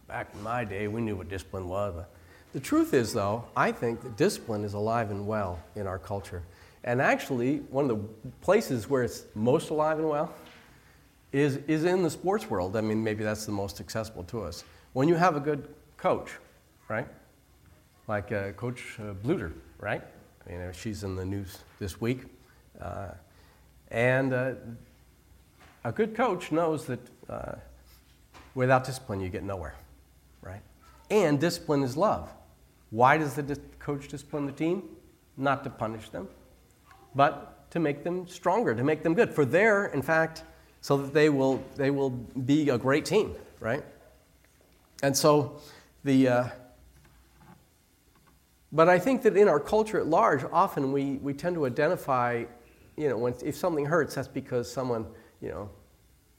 [0.08, 1.95] back in my day, we knew what discipline was.
[1.95, 2.12] But
[2.53, 6.43] the truth is, though, I think that discipline is alive and well in our culture.
[6.83, 10.33] And actually, one of the places where it's most alive and well
[11.31, 12.75] is, is in the sports world.
[12.75, 14.63] I mean, maybe that's the most accessible to us.
[14.93, 16.31] When you have a good coach,
[16.88, 17.07] right?
[18.07, 20.01] Like uh, Coach uh, Bluder, right?
[20.49, 22.21] You know, she's in the news this week.
[22.81, 23.09] Uh,
[23.91, 24.53] and uh,
[25.83, 27.51] a good coach knows that uh,
[28.55, 29.75] without discipline, you get nowhere,
[30.41, 30.62] right?
[31.12, 32.29] And discipline is love.
[32.89, 34.84] Why does the coach discipline the team?
[35.38, 36.28] Not to punish them,
[37.15, 39.34] but to make them stronger, to make them good.
[39.34, 40.43] For their, in fact,
[40.82, 43.84] so that they will, they will be a great team, right?
[45.04, 45.62] And so
[46.04, 46.47] the, uh,
[48.71, 52.45] but I think that in our culture at large, often we, we tend to identify,
[52.97, 55.06] you know, when, if something hurts, that's because someone
[55.41, 55.69] you know,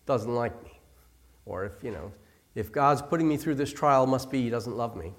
[0.07, 0.79] doesn't like me.
[1.47, 2.13] Or if, you know,
[2.55, 5.13] if God's putting me through this trial, must be he doesn't love me.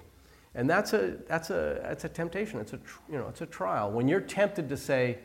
[0.54, 2.60] And that's a, that's a, that's a temptation.
[2.60, 3.90] It's a, you know, it's a trial.
[3.90, 5.18] When you're tempted to say,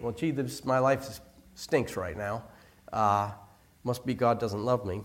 [0.00, 1.20] well, gee, this, my life
[1.54, 2.44] stinks right now,
[2.92, 3.30] uh,
[3.84, 5.02] must be God doesn't love me.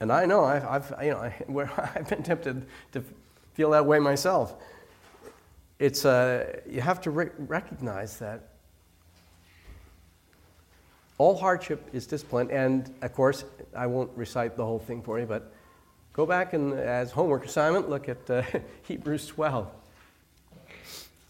[0.00, 1.20] And I know, I've, I've you know,
[1.76, 3.04] I, have been tempted to
[3.54, 4.54] feel that way myself.
[5.78, 8.50] It's, uh, you have to re- recognize that
[11.18, 15.26] all hardship is discipline, and of course, I won't recite the whole thing for you,
[15.26, 15.53] but
[16.14, 18.42] go back and, as homework assignment, look at uh,
[18.82, 19.70] Hebrews 12.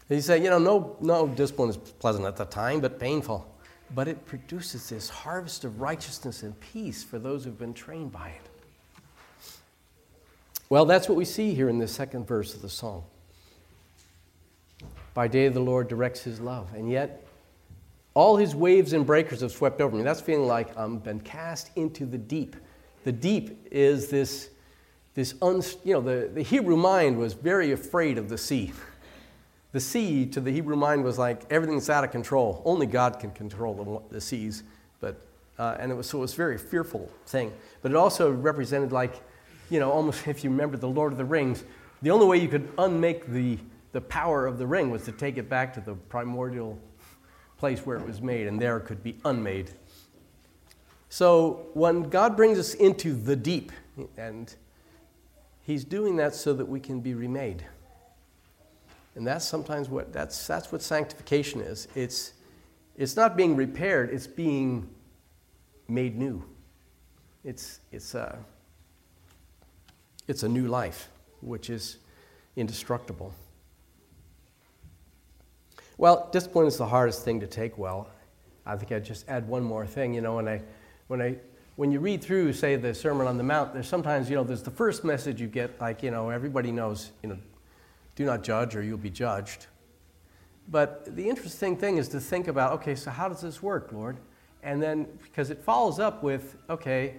[0.07, 3.51] He said, you know, no, no discipline is pleasant at the time, but painful.
[3.93, 8.29] But it produces this harvest of righteousness and peace for those who've been trained by
[8.29, 9.51] it.
[10.69, 13.03] Well, that's what we see here in the second verse of the psalm.
[15.13, 17.25] By day the Lord directs his love, and yet
[18.15, 20.03] all his waves and breakers have swept over me.
[20.03, 22.55] That's feeling like I've been cast into the deep.
[23.03, 24.49] The deep is this,
[25.15, 28.73] this un, you know, the, the Hebrew mind was very afraid of the sea.
[29.71, 32.61] The sea to the Hebrew mind was like everything's out of control.
[32.65, 34.63] Only God can control the, the seas.
[34.99, 35.19] But,
[35.57, 37.51] uh, and it was, so it was a very fearful thing.
[37.81, 39.21] But it also represented like,
[39.69, 41.63] you know, almost if you remember the Lord of the Rings,
[42.01, 43.57] the only way you could unmake the,
[43.93, 46.77] the power of the ring was to take it back to the primordial
[47.57, 49.71] place where it was made, and there it could be unmade.
[51.09, 53.71] So when God brings us into the deep,
[54.17, 54.53] and
[55.65, 57.65] He's doing that so that we can be remade.
[59.15, 61.87] And that's sometimes what that's that's what sanctification is.
[61.95, 62.33] It's
[62.95, 64.87] it's not being repaired, it's being
[65.87, 66.43] made new.
[67.43, 68.37] It's it's a
[70.27, 71.09] it's a new life,
[71.41, 71.97] which is
[72.55, 73.33] indestructible.
[75.97, 78.09] Well, discipline is the hardest thing to take well.
[78.65, 80.13] I think I'd just add one more thing.
[80.13, 80.61] You know, when I,
[81.07, 81.37] when I,
[81.75, 84.63] when you read through, say, the Sermon on the Mount, there's sometimes, you know, there's
[84.63, 87.37] the first message you get, like, you know, everybody knows, you know,
[88.15, 89.67] do not judge or you'll be judged.
[90.69, 94.17] But the interesting thing is to think about, okay, so how does this work, Lord?
[94.63, 97.15] And then, because it follows up with, okay,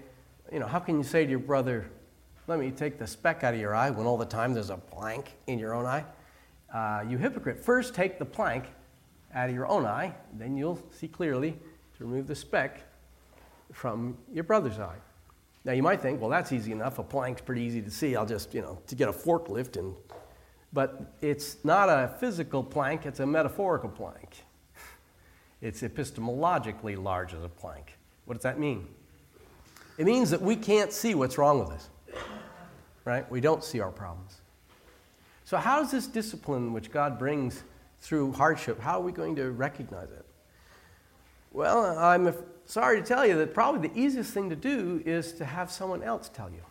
[0.53, 1.91] you know, how can you say to your brother,
[2.49, 4.77] let me take the speck out of your eye when all the time there's a
[4.77, 6.05] plank in your own eye?
[6.73, 8.65] uh, you hypocrite, first take the plank
[9.35, 11.53] out of your own eye, then you'll see clearly
[11.97, 12.83] to remove the speck
[13.73, 14.97] from your brother's eye.
[15.65, 16.99] Now you might think, well, that's easy enough.
[16.99, 18.15] A plank's pretty easy to see.
[18.15, 19.95] I'll just, you know, to get a forklift and.
[20.73, 24.45] But it's not a physical plank, it's a metaphorical plank.
[25.63, 27.97] It's epistemologically large as a plank.
[28.27, 28.87] What does that mean?
[29.97, 31.89] It means that we can't see what's wrong with us,
[33.07, 33.29] right?
[33.31, 34.43] We don't see our problems.
[35.45, 37.63] So, how is this discipline which God brings
[38.01, 40.25] through hardship, how are we going to recognize it?
[41.53, 42.35] Well, I'm
[42.67, 46.03] sorry to tell you that probably the easiest thing to do is to have someone
[46.03, 46.63] else tell you.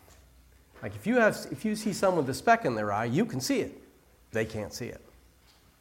[0.82, 3.24] Like if you, have, if you see someone with a speck in their eye, you
[3.24, 3.82] can see it.
[4.32, 5.00] They can't see it.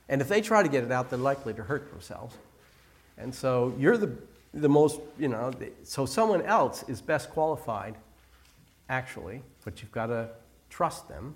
[0.07, 2.35] And if they try to get it out, they're likely to hurt themselves.
[3.17, 4.15] And so you're the,
[4.53, 5.51] the most, you know,
[5.83, 7.95] so someone else is best qualified,
[8.89, 10.29] actually, but you've got to
[10.69, 11.35] trust them.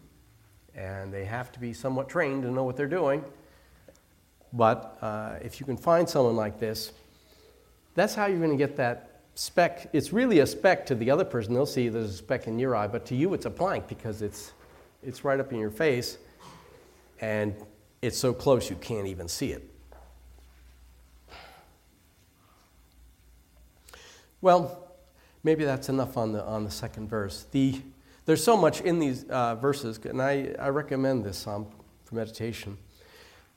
[0.75, 3.23] And they have to be somewhat trained to know what they're doing.
[4.53, 6.93] But uh, if you can find someone like this,
[7.99, 9.89] that's how you're going to get that speck.
[9.93, 11.53] It's really a speck to the other person.
[11.53, 14.21] They'll see there's a speck in your eye, but to you, it's a plank because
[14.21, 14.53] it's,
[15.03, 16.17] it's right up in your face
[17.21, 17.55] and
[18.01, 19.69] it's so close you can't even see it.
[24.41, 24.93] Well,
[25.43, 27.45] maybe that's enough on the, on the second verse.
[27.51, 27.81] The,
[28.25, 31.67] there's so much in these uh, verses, and I, I recommend this psalm
[32.05, 32.77] for meditation.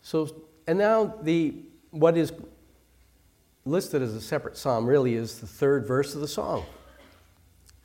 [0.02, 1.54] So, and now the,
[1.90, 2.32] what is
[3.64, 6.64] listed as a separate psalm really is the third verse of the song.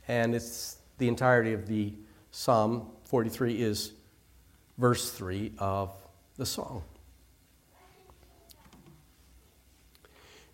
[0.08, 1.94] And it's the entirety of the
[2.32, 3.94] Psalm 43 is
[4.78, 5.92] verse 3 of
[6.38, 6.84] the song.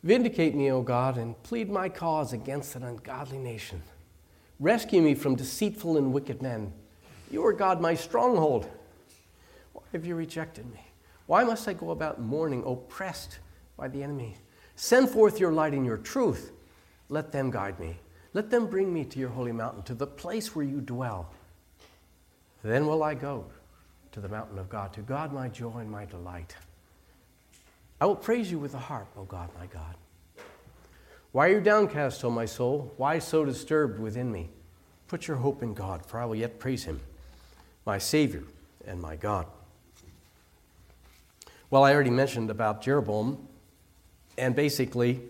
[0.02, 3.82] Vindicate me, O God, and plead my cause against an ungodly nation.
[4.60, 6.74] Rescue me from deceitful and wicked men.
[7.32, 8.70] You are God, my stronghold.
[9.72, 10.86] Why have you rejected me?
[11.26, 13.40] Why must I go about mourning, oppressed
[13.78, 14.36] by the enemy?
[14.84, 16.52] Send forth your light and your truth.
[17.08, 17.96] Let them guide me.
[18.34, 21.30] Let them bring me to your holy mountain, to the place where you dwell.
[22.64, 23.46] Then will I go
[24.12, 26.58] to the mountain of God, to God my joy and my delight.
[28.02, 29.96] I will praise you with the harp, O God my God.
[31.32, 32.94] Why are you downcast, O my soul?
[32.98, 34.50] Why so disturbed within me?
[35.08, 37.00] Put your hope in God, for I will yet praise him,
[37.86, 38.44] my Savior
[38.86, 39.46] and my God.
[41.70, 43.48] Well, I already mentioned about Jeroboam
[44.38, 45.22] and basically,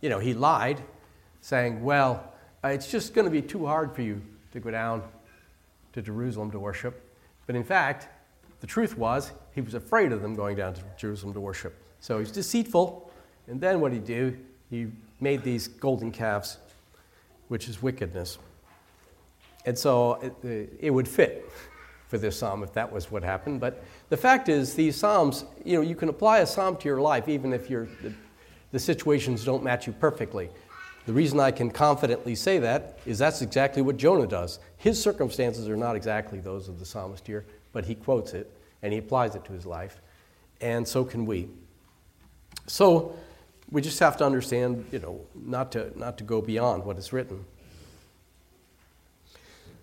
[0.00, 0.80] you know, he lied,
[1.40, 2.32] saying, Well,
[2.64, 4.20] uh, it's just going to be too hard for you
[4.52, 5.02] to go down
[5.92, 7.02] to Jerusalem to worship.
[7.46, 8.08] But in fact,
[8.60, 11.74] the truth was, he was afraid of them going down to Jerusalem to worship.
[12.00, 13.10] So he's deceitful.
[13.46, 14.36] And then what he do?
[14.70, 14.88] He
[15.20, 16.58] made these golden calves,
[17.48, 18.38] which is wickedness.
[19.64, 21.50] And so it, it would fit
[22.16, 23.60] for this psalm if that was what happened.
[23.60, 27.00] But the fact is, these psalms, you know, you can apply a psalm to your
[27.00, 28.12] life even if the,
[28.72, 30.50] the situations don't match you perfectly.
[31.06, 34.58] The reason I can confidently say that is that's exactly what Jonah does.
[34.76, 38.50] His circumstances are not exactly those of the psalmist here, but he quotes it
[38.82, 40.00] and he applies it to his life,
[40.60, 41.48] and so can we.
[42.66, 43.16] So
[43.70, 47.12] we just have to understand, you know, not to, not to go beyond what is
[47.12, 47.44] written.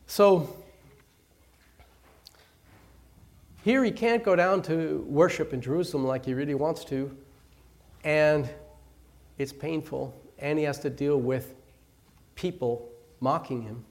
[0.07, 0.62] So
[3.64, 7.16] here he can't go down to worship in Jerusalem like he really wants to,
[8.03, 8.49] and
[9.38, 11.55] it's painful, and he has to deal with
[12.36, 12.89] people
[13.22, 13.86] mocking him.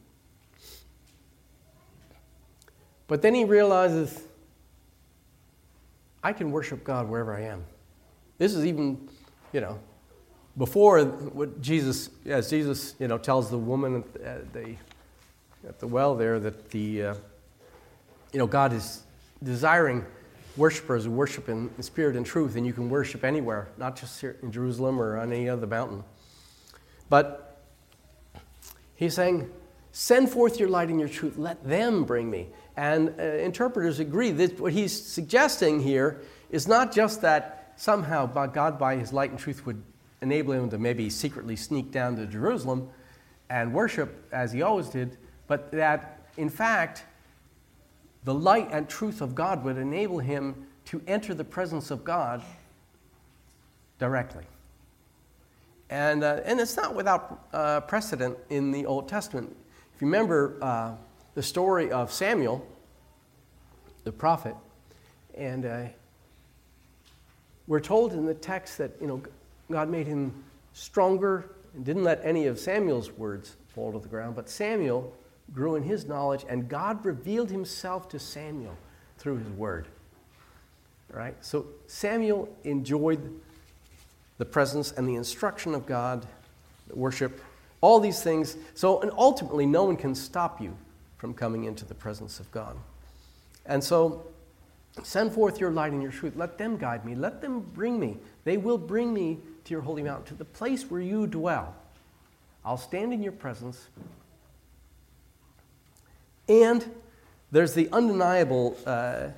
[3.07, 4.23] But then he realizes,
[6.23, 7.65] I can worship God wherever I am.
[8.39, 9.09] This is even,
[9.53, 9.79] you know,
[10.59, 14.77] before what Jesus, as Jesus, you know, tells the woman at the,
[15.67, 17.15] at the well there that the, uh,
[18.33, 19.02] you know, God is
[19.43, 20.05] desiring
[20.57, 24.37] worshipers who worship in spirit and truth, and you can worship anywhere, not just here
[24.43, 26.05] in Jerusalem or on any other mountain.
[27.09, 27.61] But
[28.95, 29.51] he's saying,
[29.95, 32.49] Send forth your light and your truth, let them bring me.
[32.79, 38.79] And uh, interpreters agree that what he's suggesting here is not just that somehow God,
[38.79, 39.83] by his light and truth, would
[40.23, 42.89] enable him to maybe secretly sneak down to Jerusalem
[43.51, 47.05] and worship as he always did, but that in fact,
[48.25, 52.43] the light and truth of God would enable him to enter the presence of God
[53.99, 54.45] directly.
[55.91, 59.55] And, uh, and it's not without uh, precedent in the Old Testament.
[59.95, 60.93] If you remember uh,
[61.35, 62.67] the story of Samuel,
[64.05, 64.57] the prophet,
[65.35, 65.83] and uh,
[67.67, 69.23] we're told in the text that you know,
[69.71, 74.37] God made him stronger and didn't let any of Samuel's words fall to the ground,
[74.37, 75.15] but Samuel
[75.55, 78.77] grew in his knowledge, and God revealed himself to Samuel
[79.19, 79.87] through his word.
[81.13, 81.37] Right?
[81.45, 83.41] So Samuel enjoyed
[84.39, 86.27] the presence and the instruction of God,
[86.89, 87.41] the worship,
[87.81, 88.57] all these things.
[88.75, 90.77] So, and ultimately, no one can stop you
[91.19, 92.77] from coming into the presence of God.
[93.67, 94.27] And so,
[95.03, 96.35] send forth your light and your truth.
[96.35, 97.15] Let them guide me.
[97.15, 98.17] Let them bring me.
[98.45, 101.75] They will bring me to your holy mountain, to the place where you dwell.
[102.65, 103.89] I'll stand in your presence.
[106.49, 106.91] And
[107.51, 109.29] there's the undeniable, uh,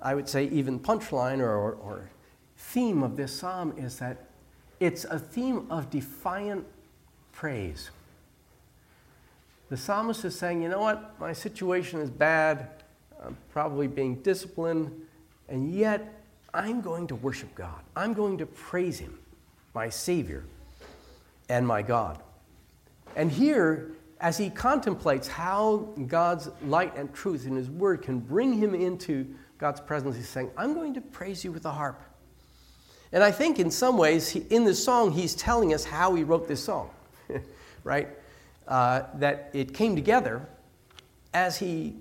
[0.00, 2.10] I would say, even punchline or, or, or
[2.56, 4.28] theme of this psalm is that
[4.80, 6.66] it's a theme of defiant
[7.32, 7.90] praise.
[9.68, 12.68] The psalmist is saying, you know what, my situation is bad,
[13.24, 14.90] I'm probably being disciplined,
[15.48, 16.22] and yet
[16.52, 17.80] I'm going to worship God.
[17.96, 19.18] I'm going to praise Him,
[19.74, 20.44] my Savior
[21.48, 22.18] and my God.
[23.16, 23.92] And here,
[24.22, 29.26] as he contemplates how God's light and truth in His Word can bring him into
[29.58, 32.00] God's presence, he's saying, I'm going to praise you with a harp.
[33.12, 36.22] And I think in some ways, he, in this song, he's telling us how he
[36.22, 36.90] wrote this song,
[37.84, 38.08] right?
[38.66, 40.48] Uh, that it came together
[41.34, 41.96] as he,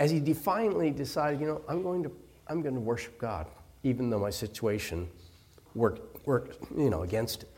[0.00, 2.12] as he defiantly decided, you know, I'm going to,
[2.48, 3.46] I'm going to worship God,
[3.84, 5.08] even though my situation
[5.74, 7.55] worked, worked you know, against it.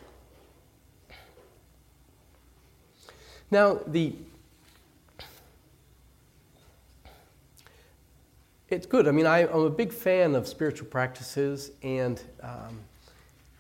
[3.51, 4.15] Now, the
[8.69, 9.09] it's good.
[9.09, 12.81] I mean, I, am a big fan of spiritual practices, and um,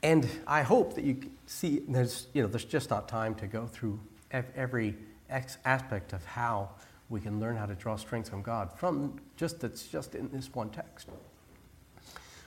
[0.02, 1.82] and I hope that you see.
[1.88, 3.98] There's you know, there's just not time to go through
[4.30, 4.94] every
[5.30, 6.68] aspect of how
[7.08, 10.54] we can learn how to draw strength from God from just that's just in this
[10.54, 11.08] one text.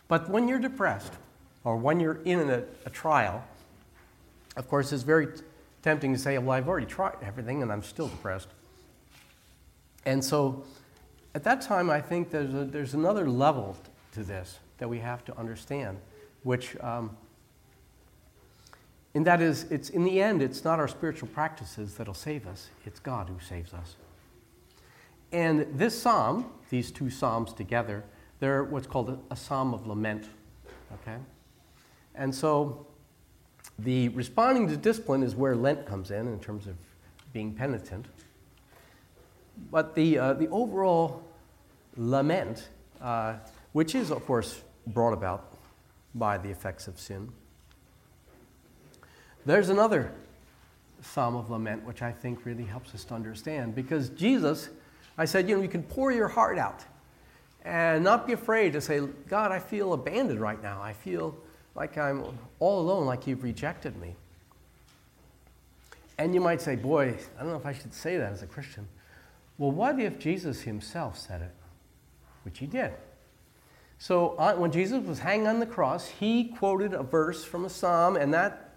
[0.07, 1.13] But when you're depressed,
[1.63, 3.43] or when you're in a, a trial,
[4.55, 5.27] of course, it's very
[5.81, 8.49] tempting to say, well, I've already tried everything and I'm still depressed.
[10.05, 10.63] And so
[11.33, 13.77] at that time, I think there's, a, there's another level
[14.13, 15.97] to this that we have to understand,
[16.43, 17.15] which, um,
[19.13, 22.69] and that is, it's in the end, it's not our spiritual practices that'll save us,
[22.85, 23.95] it's God who saves us.
[25.31, 28.03] And this psalm, these two psalms together,
[28.39, 30.27] they're what's called a, a psalm of lament.
[30.93, 31.17] Okay?
[32.15, 32.85] And so
[33.83, 36.75] the responding to discipline is where Lent comes in, in terms of
[37.33, 38.05] being penitent.
[39.71, 41.23] But the, uh, the overall
[41.97, 42.69] lament,
[43.01, 43.35] uh,
[43.73, 45.57] which is, of course, brought about
[46.15, 47.31] by the effects of sin,
[49.45, 50.11] there's another
[51.01, 53.73] psalm of lament which I think really helps us to understand.
[53.75, 54.69] Because Jesus,
[55.17, 56.83] I said, you know, you can pour your heart out
[57.63, 60.81] and not be afraid to say, God, I feel abandoned right now.
[60.81, 61.35] I feel
[61.81, 62.23] like I'm
[62.59, 64.13] all alone, like you've rejected me.
[66.19, 68.45] And you might say, boy, I don't know if I should say that as a
[68.45, 68.87] Christian.
[69.57, 71.55] Well, what if Jesus himself said it?
[72.45, 72.91] Which he did.
[73.97, 77.69] So uh, when Jesus was hanging on the cross, he quoted a verse from a
[77.69, 78.75] psalm, and that,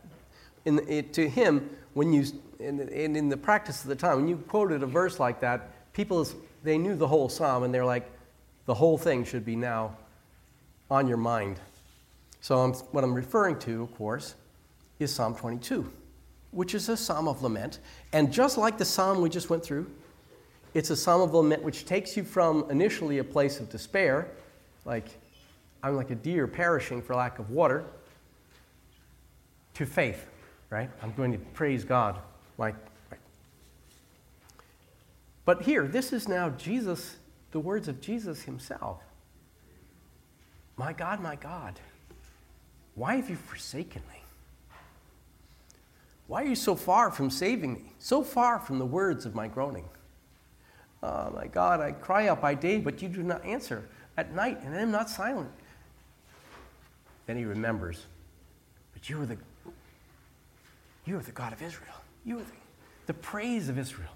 [0.64, 2.24] in it, to him, when you,
[2.58, 5.92] in, in, in the practice of the time, when you quoted a verse like that,
[5.92, 6.26] people,
[6.62, 8.10] they knew the whole psalm, and they're like,
[8.64, 9.94] the whole thing should be now
[10.90, 11.60] on your mind.
[12.44, 14.34] So, I'm, what I'm referring to, of course,
[14.98, 15.90] is Psalm 22,
[16.50, 17.78] which is a psalm of lament.
[18.12, 19.90] And just like the psalm we just went through,
[20.74, 24.28] it's a psalm of lament which takes you from initially a place of despair,
[24.84, 25.06] like
[25.82, 27.82] I'm like a deer perishing for lack of water,
[29.72, 30.26] to faith,
[30.68, 30.90] right?
[31.02, 32.18] I'm going to praise God.
[32.58, 32.74] Like,
[33.10, 33.20] right.
[35.46, 37.16] But here, this is now Jesus,
[37.52, 39.00] the words of Jesus himself.
[40.76, 41.80] My God, my God.
[42.94, 44.20] Why have you forsaken me?
[46.26, 47.92] Why are you so far from saving me?
[47.98, 49.88] So far from the words of my groaning?
[51.02, 53.86] Oh my God, I cry out by day, but you do not answer.
[54.16, 55.50] At night, and I am not silent.
[57.26, 58.06] Then he remembers,
[58.92, 59.36] but you are the
[61.04, 61.94] you are the God of Israel.
[62.24, 62.52] You are the,
[63.06, 64.10] the praise of Israel.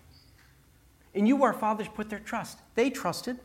[1.15, 2.59] And you our fathers put their trust.
[2.75, 3.39] They trusted,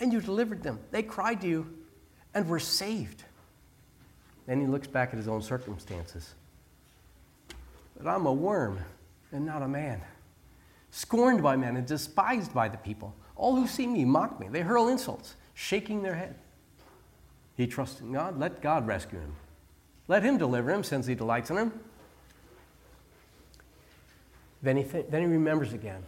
[0.00, 0.80] and you delivered them.
[0.90, 1.66] They cried to you
[2.34, 3.24] and were saved.
[4.46, 6.34] Then he looks back at his own circumstances.
[7.96, 8.80] But I'm a worm
[9.30, 10.02] and not a man,
[10.90, 13.14] scorned by men and despised by the people.
[13.36, 14.48] All who see me mock me.
[14.48, 16.34] They hurl insults, shaking their head.
[17.56, 18.38] He trusts in God.
[18.38, 19.34] Let God rescue him.
[20.08, 21.72] Let him deliver him since he delights in him.
[24.62, 26.02] Then he, th- then he remembers again.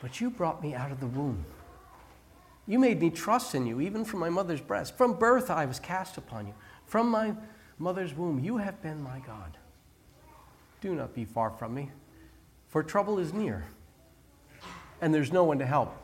[0.00, 1.44] But you brought me out of the womb.
[2.68, 4.96] You made me trust in you, even from my mother's breast.
[4.96, 6.54] From birth I was cast upon you.
[6.84, 7.34] From my
[7.78, 9.56] mother's womb you have been my God.
[10.82, 11.90] Do not be far from me,
[12.68, 13.64] for trouble is near,
[15.00, 15.96] and there's no one to help.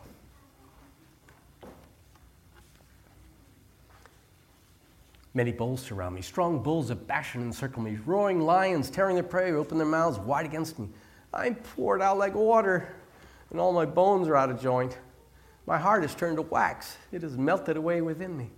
[5.34, 6.22] Many bulls surround me.
[6.22, 7.98] Strong bulls of Bashan encircle me.
[8.06, 10.88] Roaring lions tearing their prey open their mouths wide against me.
[11.32, 12.94] I'm poured out like water,
[13.50, 14.96] and all my bones are out of joint.
[15.66, 18.50] My heart is turned to wax, it has melted away within me.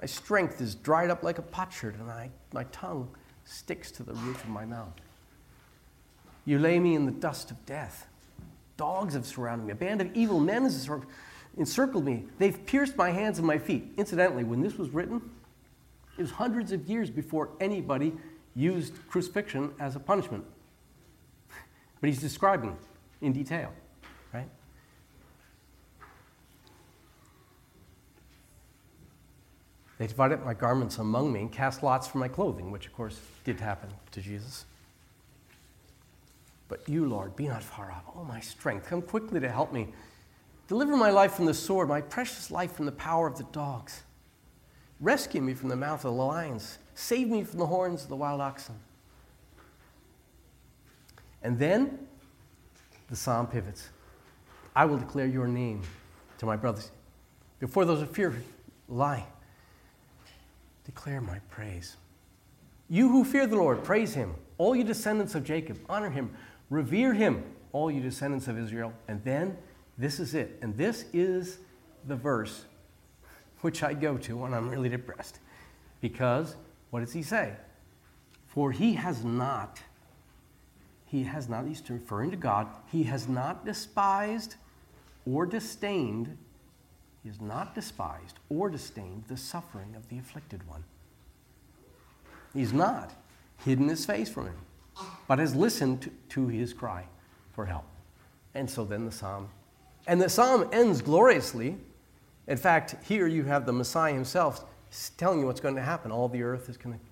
[0.00, 3.08] My strength is dried up like a potsherd, and I, my tongue
[3.44, 4.94] sticks to the roof of my mouth.
[6.44, 8.06] You lay me in the dust of death.
[8.76, 9.72] Dogs have surrounded me.
[9.72, 10.88] A band of evil men has
[11.56, 12.24] encircled me.
[12.38, 13.92] They've pierced my hands and my feet.
[13.96, 15.20] Incidentally, when this was written,
[16.16, 18.12] it was hundreds of years before anybody
[18.54, 20.44] used crucifixion as a punishment.
[22.00, 22.76] But he's describing
[23.20, 23.72] in detail,
[24.32, 24.48] right?
[30.02, 33.20] They divided my garments among me and cast lots for my clothing, which of course
[33.44, 34.64] did happen to Jesus.
[36.66, 38.02] But you, Lord, be not far off.
[38.16, 39.90] Oh, my strength, come quickly to help me.
[40.66, 44.02] Deliver my life from the sword, my precious life from the power of the dogs.
[44.98, 46.78] Rescue me from the mouth of the lions.
[46.96, 48.74] Save me from the horns of the wild oxen.
[51.44, 52.08] And then
[53.08, 53.90] the psalm pivots.
[54.74, 55.82] I will declare your name
[56.38, 56.90] to my brothers.
[57.60, 58.34] Before those who fear
[58.88, 59.26] lie,
[60.84, 61.96] declare my praise.
[62.88, 64.34] You who fear the Lord, praise him.
[64.58, 66.30] All you descendants of Jacob, honor him.
[66.70, 68.92] Revere him, all you descendants of Israel.
[69.08, 69.56] And then
[69.98, 70.58] this is it.
[70.62, 71.58] And this is
[72.06, 72.64] the verse
[73.60, 75.38] which I go to when I'm really depressed.
[76.00, 76.56] Because
[76.90, 77.54] what does he say?
[78.46, 79.80] For he has not,
[81.06, 84.56] he has not, he's referring to God, he has not despised
[85.24, 86.36] or disdained,
[87.22, 90.84] he has not despised or disdained the suffering of the afflicted one.
[92.52, 93.14] He's not
[93.64, 94.56] hidden his face from him,
[95.28, 97.06] but has listened to, to his cry
[97.52, 97.84] for help.
[98.54, 99.48] And so then the psalm.
[100.06, 101.76] And the psalm ends gloriously.
[102.48, 104.64] In fact, here you have the Messiah himself
[105.16, 106.10] telling you what's going to happen.
[106.10, 107.04] All the earth is going to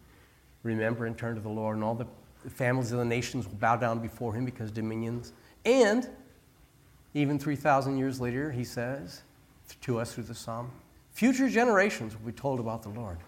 [0.65, 2.07] remember and turn to the Lord, and all the
[2.51, 5.33] families of the nations will bow down before him because dominions.
[5.65, 6.09] And
[7.15, 9.23] even 3,000 years later, he says
[9.83, 10.71] to us through the psalm,
[11.13, 13.19] future generations will be told about the Lord.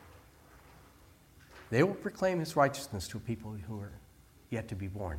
[1.70, 3.93] They will proclaim his righteousness to people who are
[4.51, 5.18] yet to be born.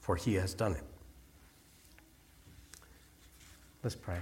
[0.00, 0.82] For he has done it.
[3.82, 4.18] Let's pray.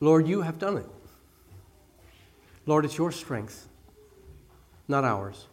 [0.00, 0.86] Lord, you have done it.
[2.66, 3.68] Lord, it's your strength,
[4.88, 5.46] not ours,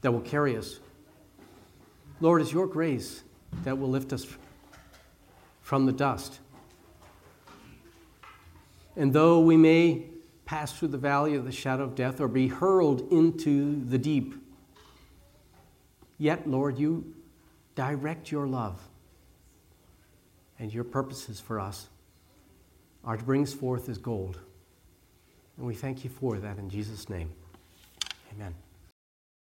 [0.00, 0.78] that will carry us.
[2.20, 3.22] Lord, it's your grace
[3.64, 4.26] that will lift us
[5.60, 6.40] from the dust.
[8.96, 10.06] And though we may
[10.44, 14.34] pass through the valley of the shadow of death or be hurled into the deep,
[16.18, 17.14] yet, Lord, you
[17.74, 18.80] direct your love
[20.58, 21.88] and your purposes for us
[23.04, 24.38] are to bring us forth as gold.
[25.56, 27.30] And we thank you for that in Jesus' name.
[28.32, 28.54] Amen.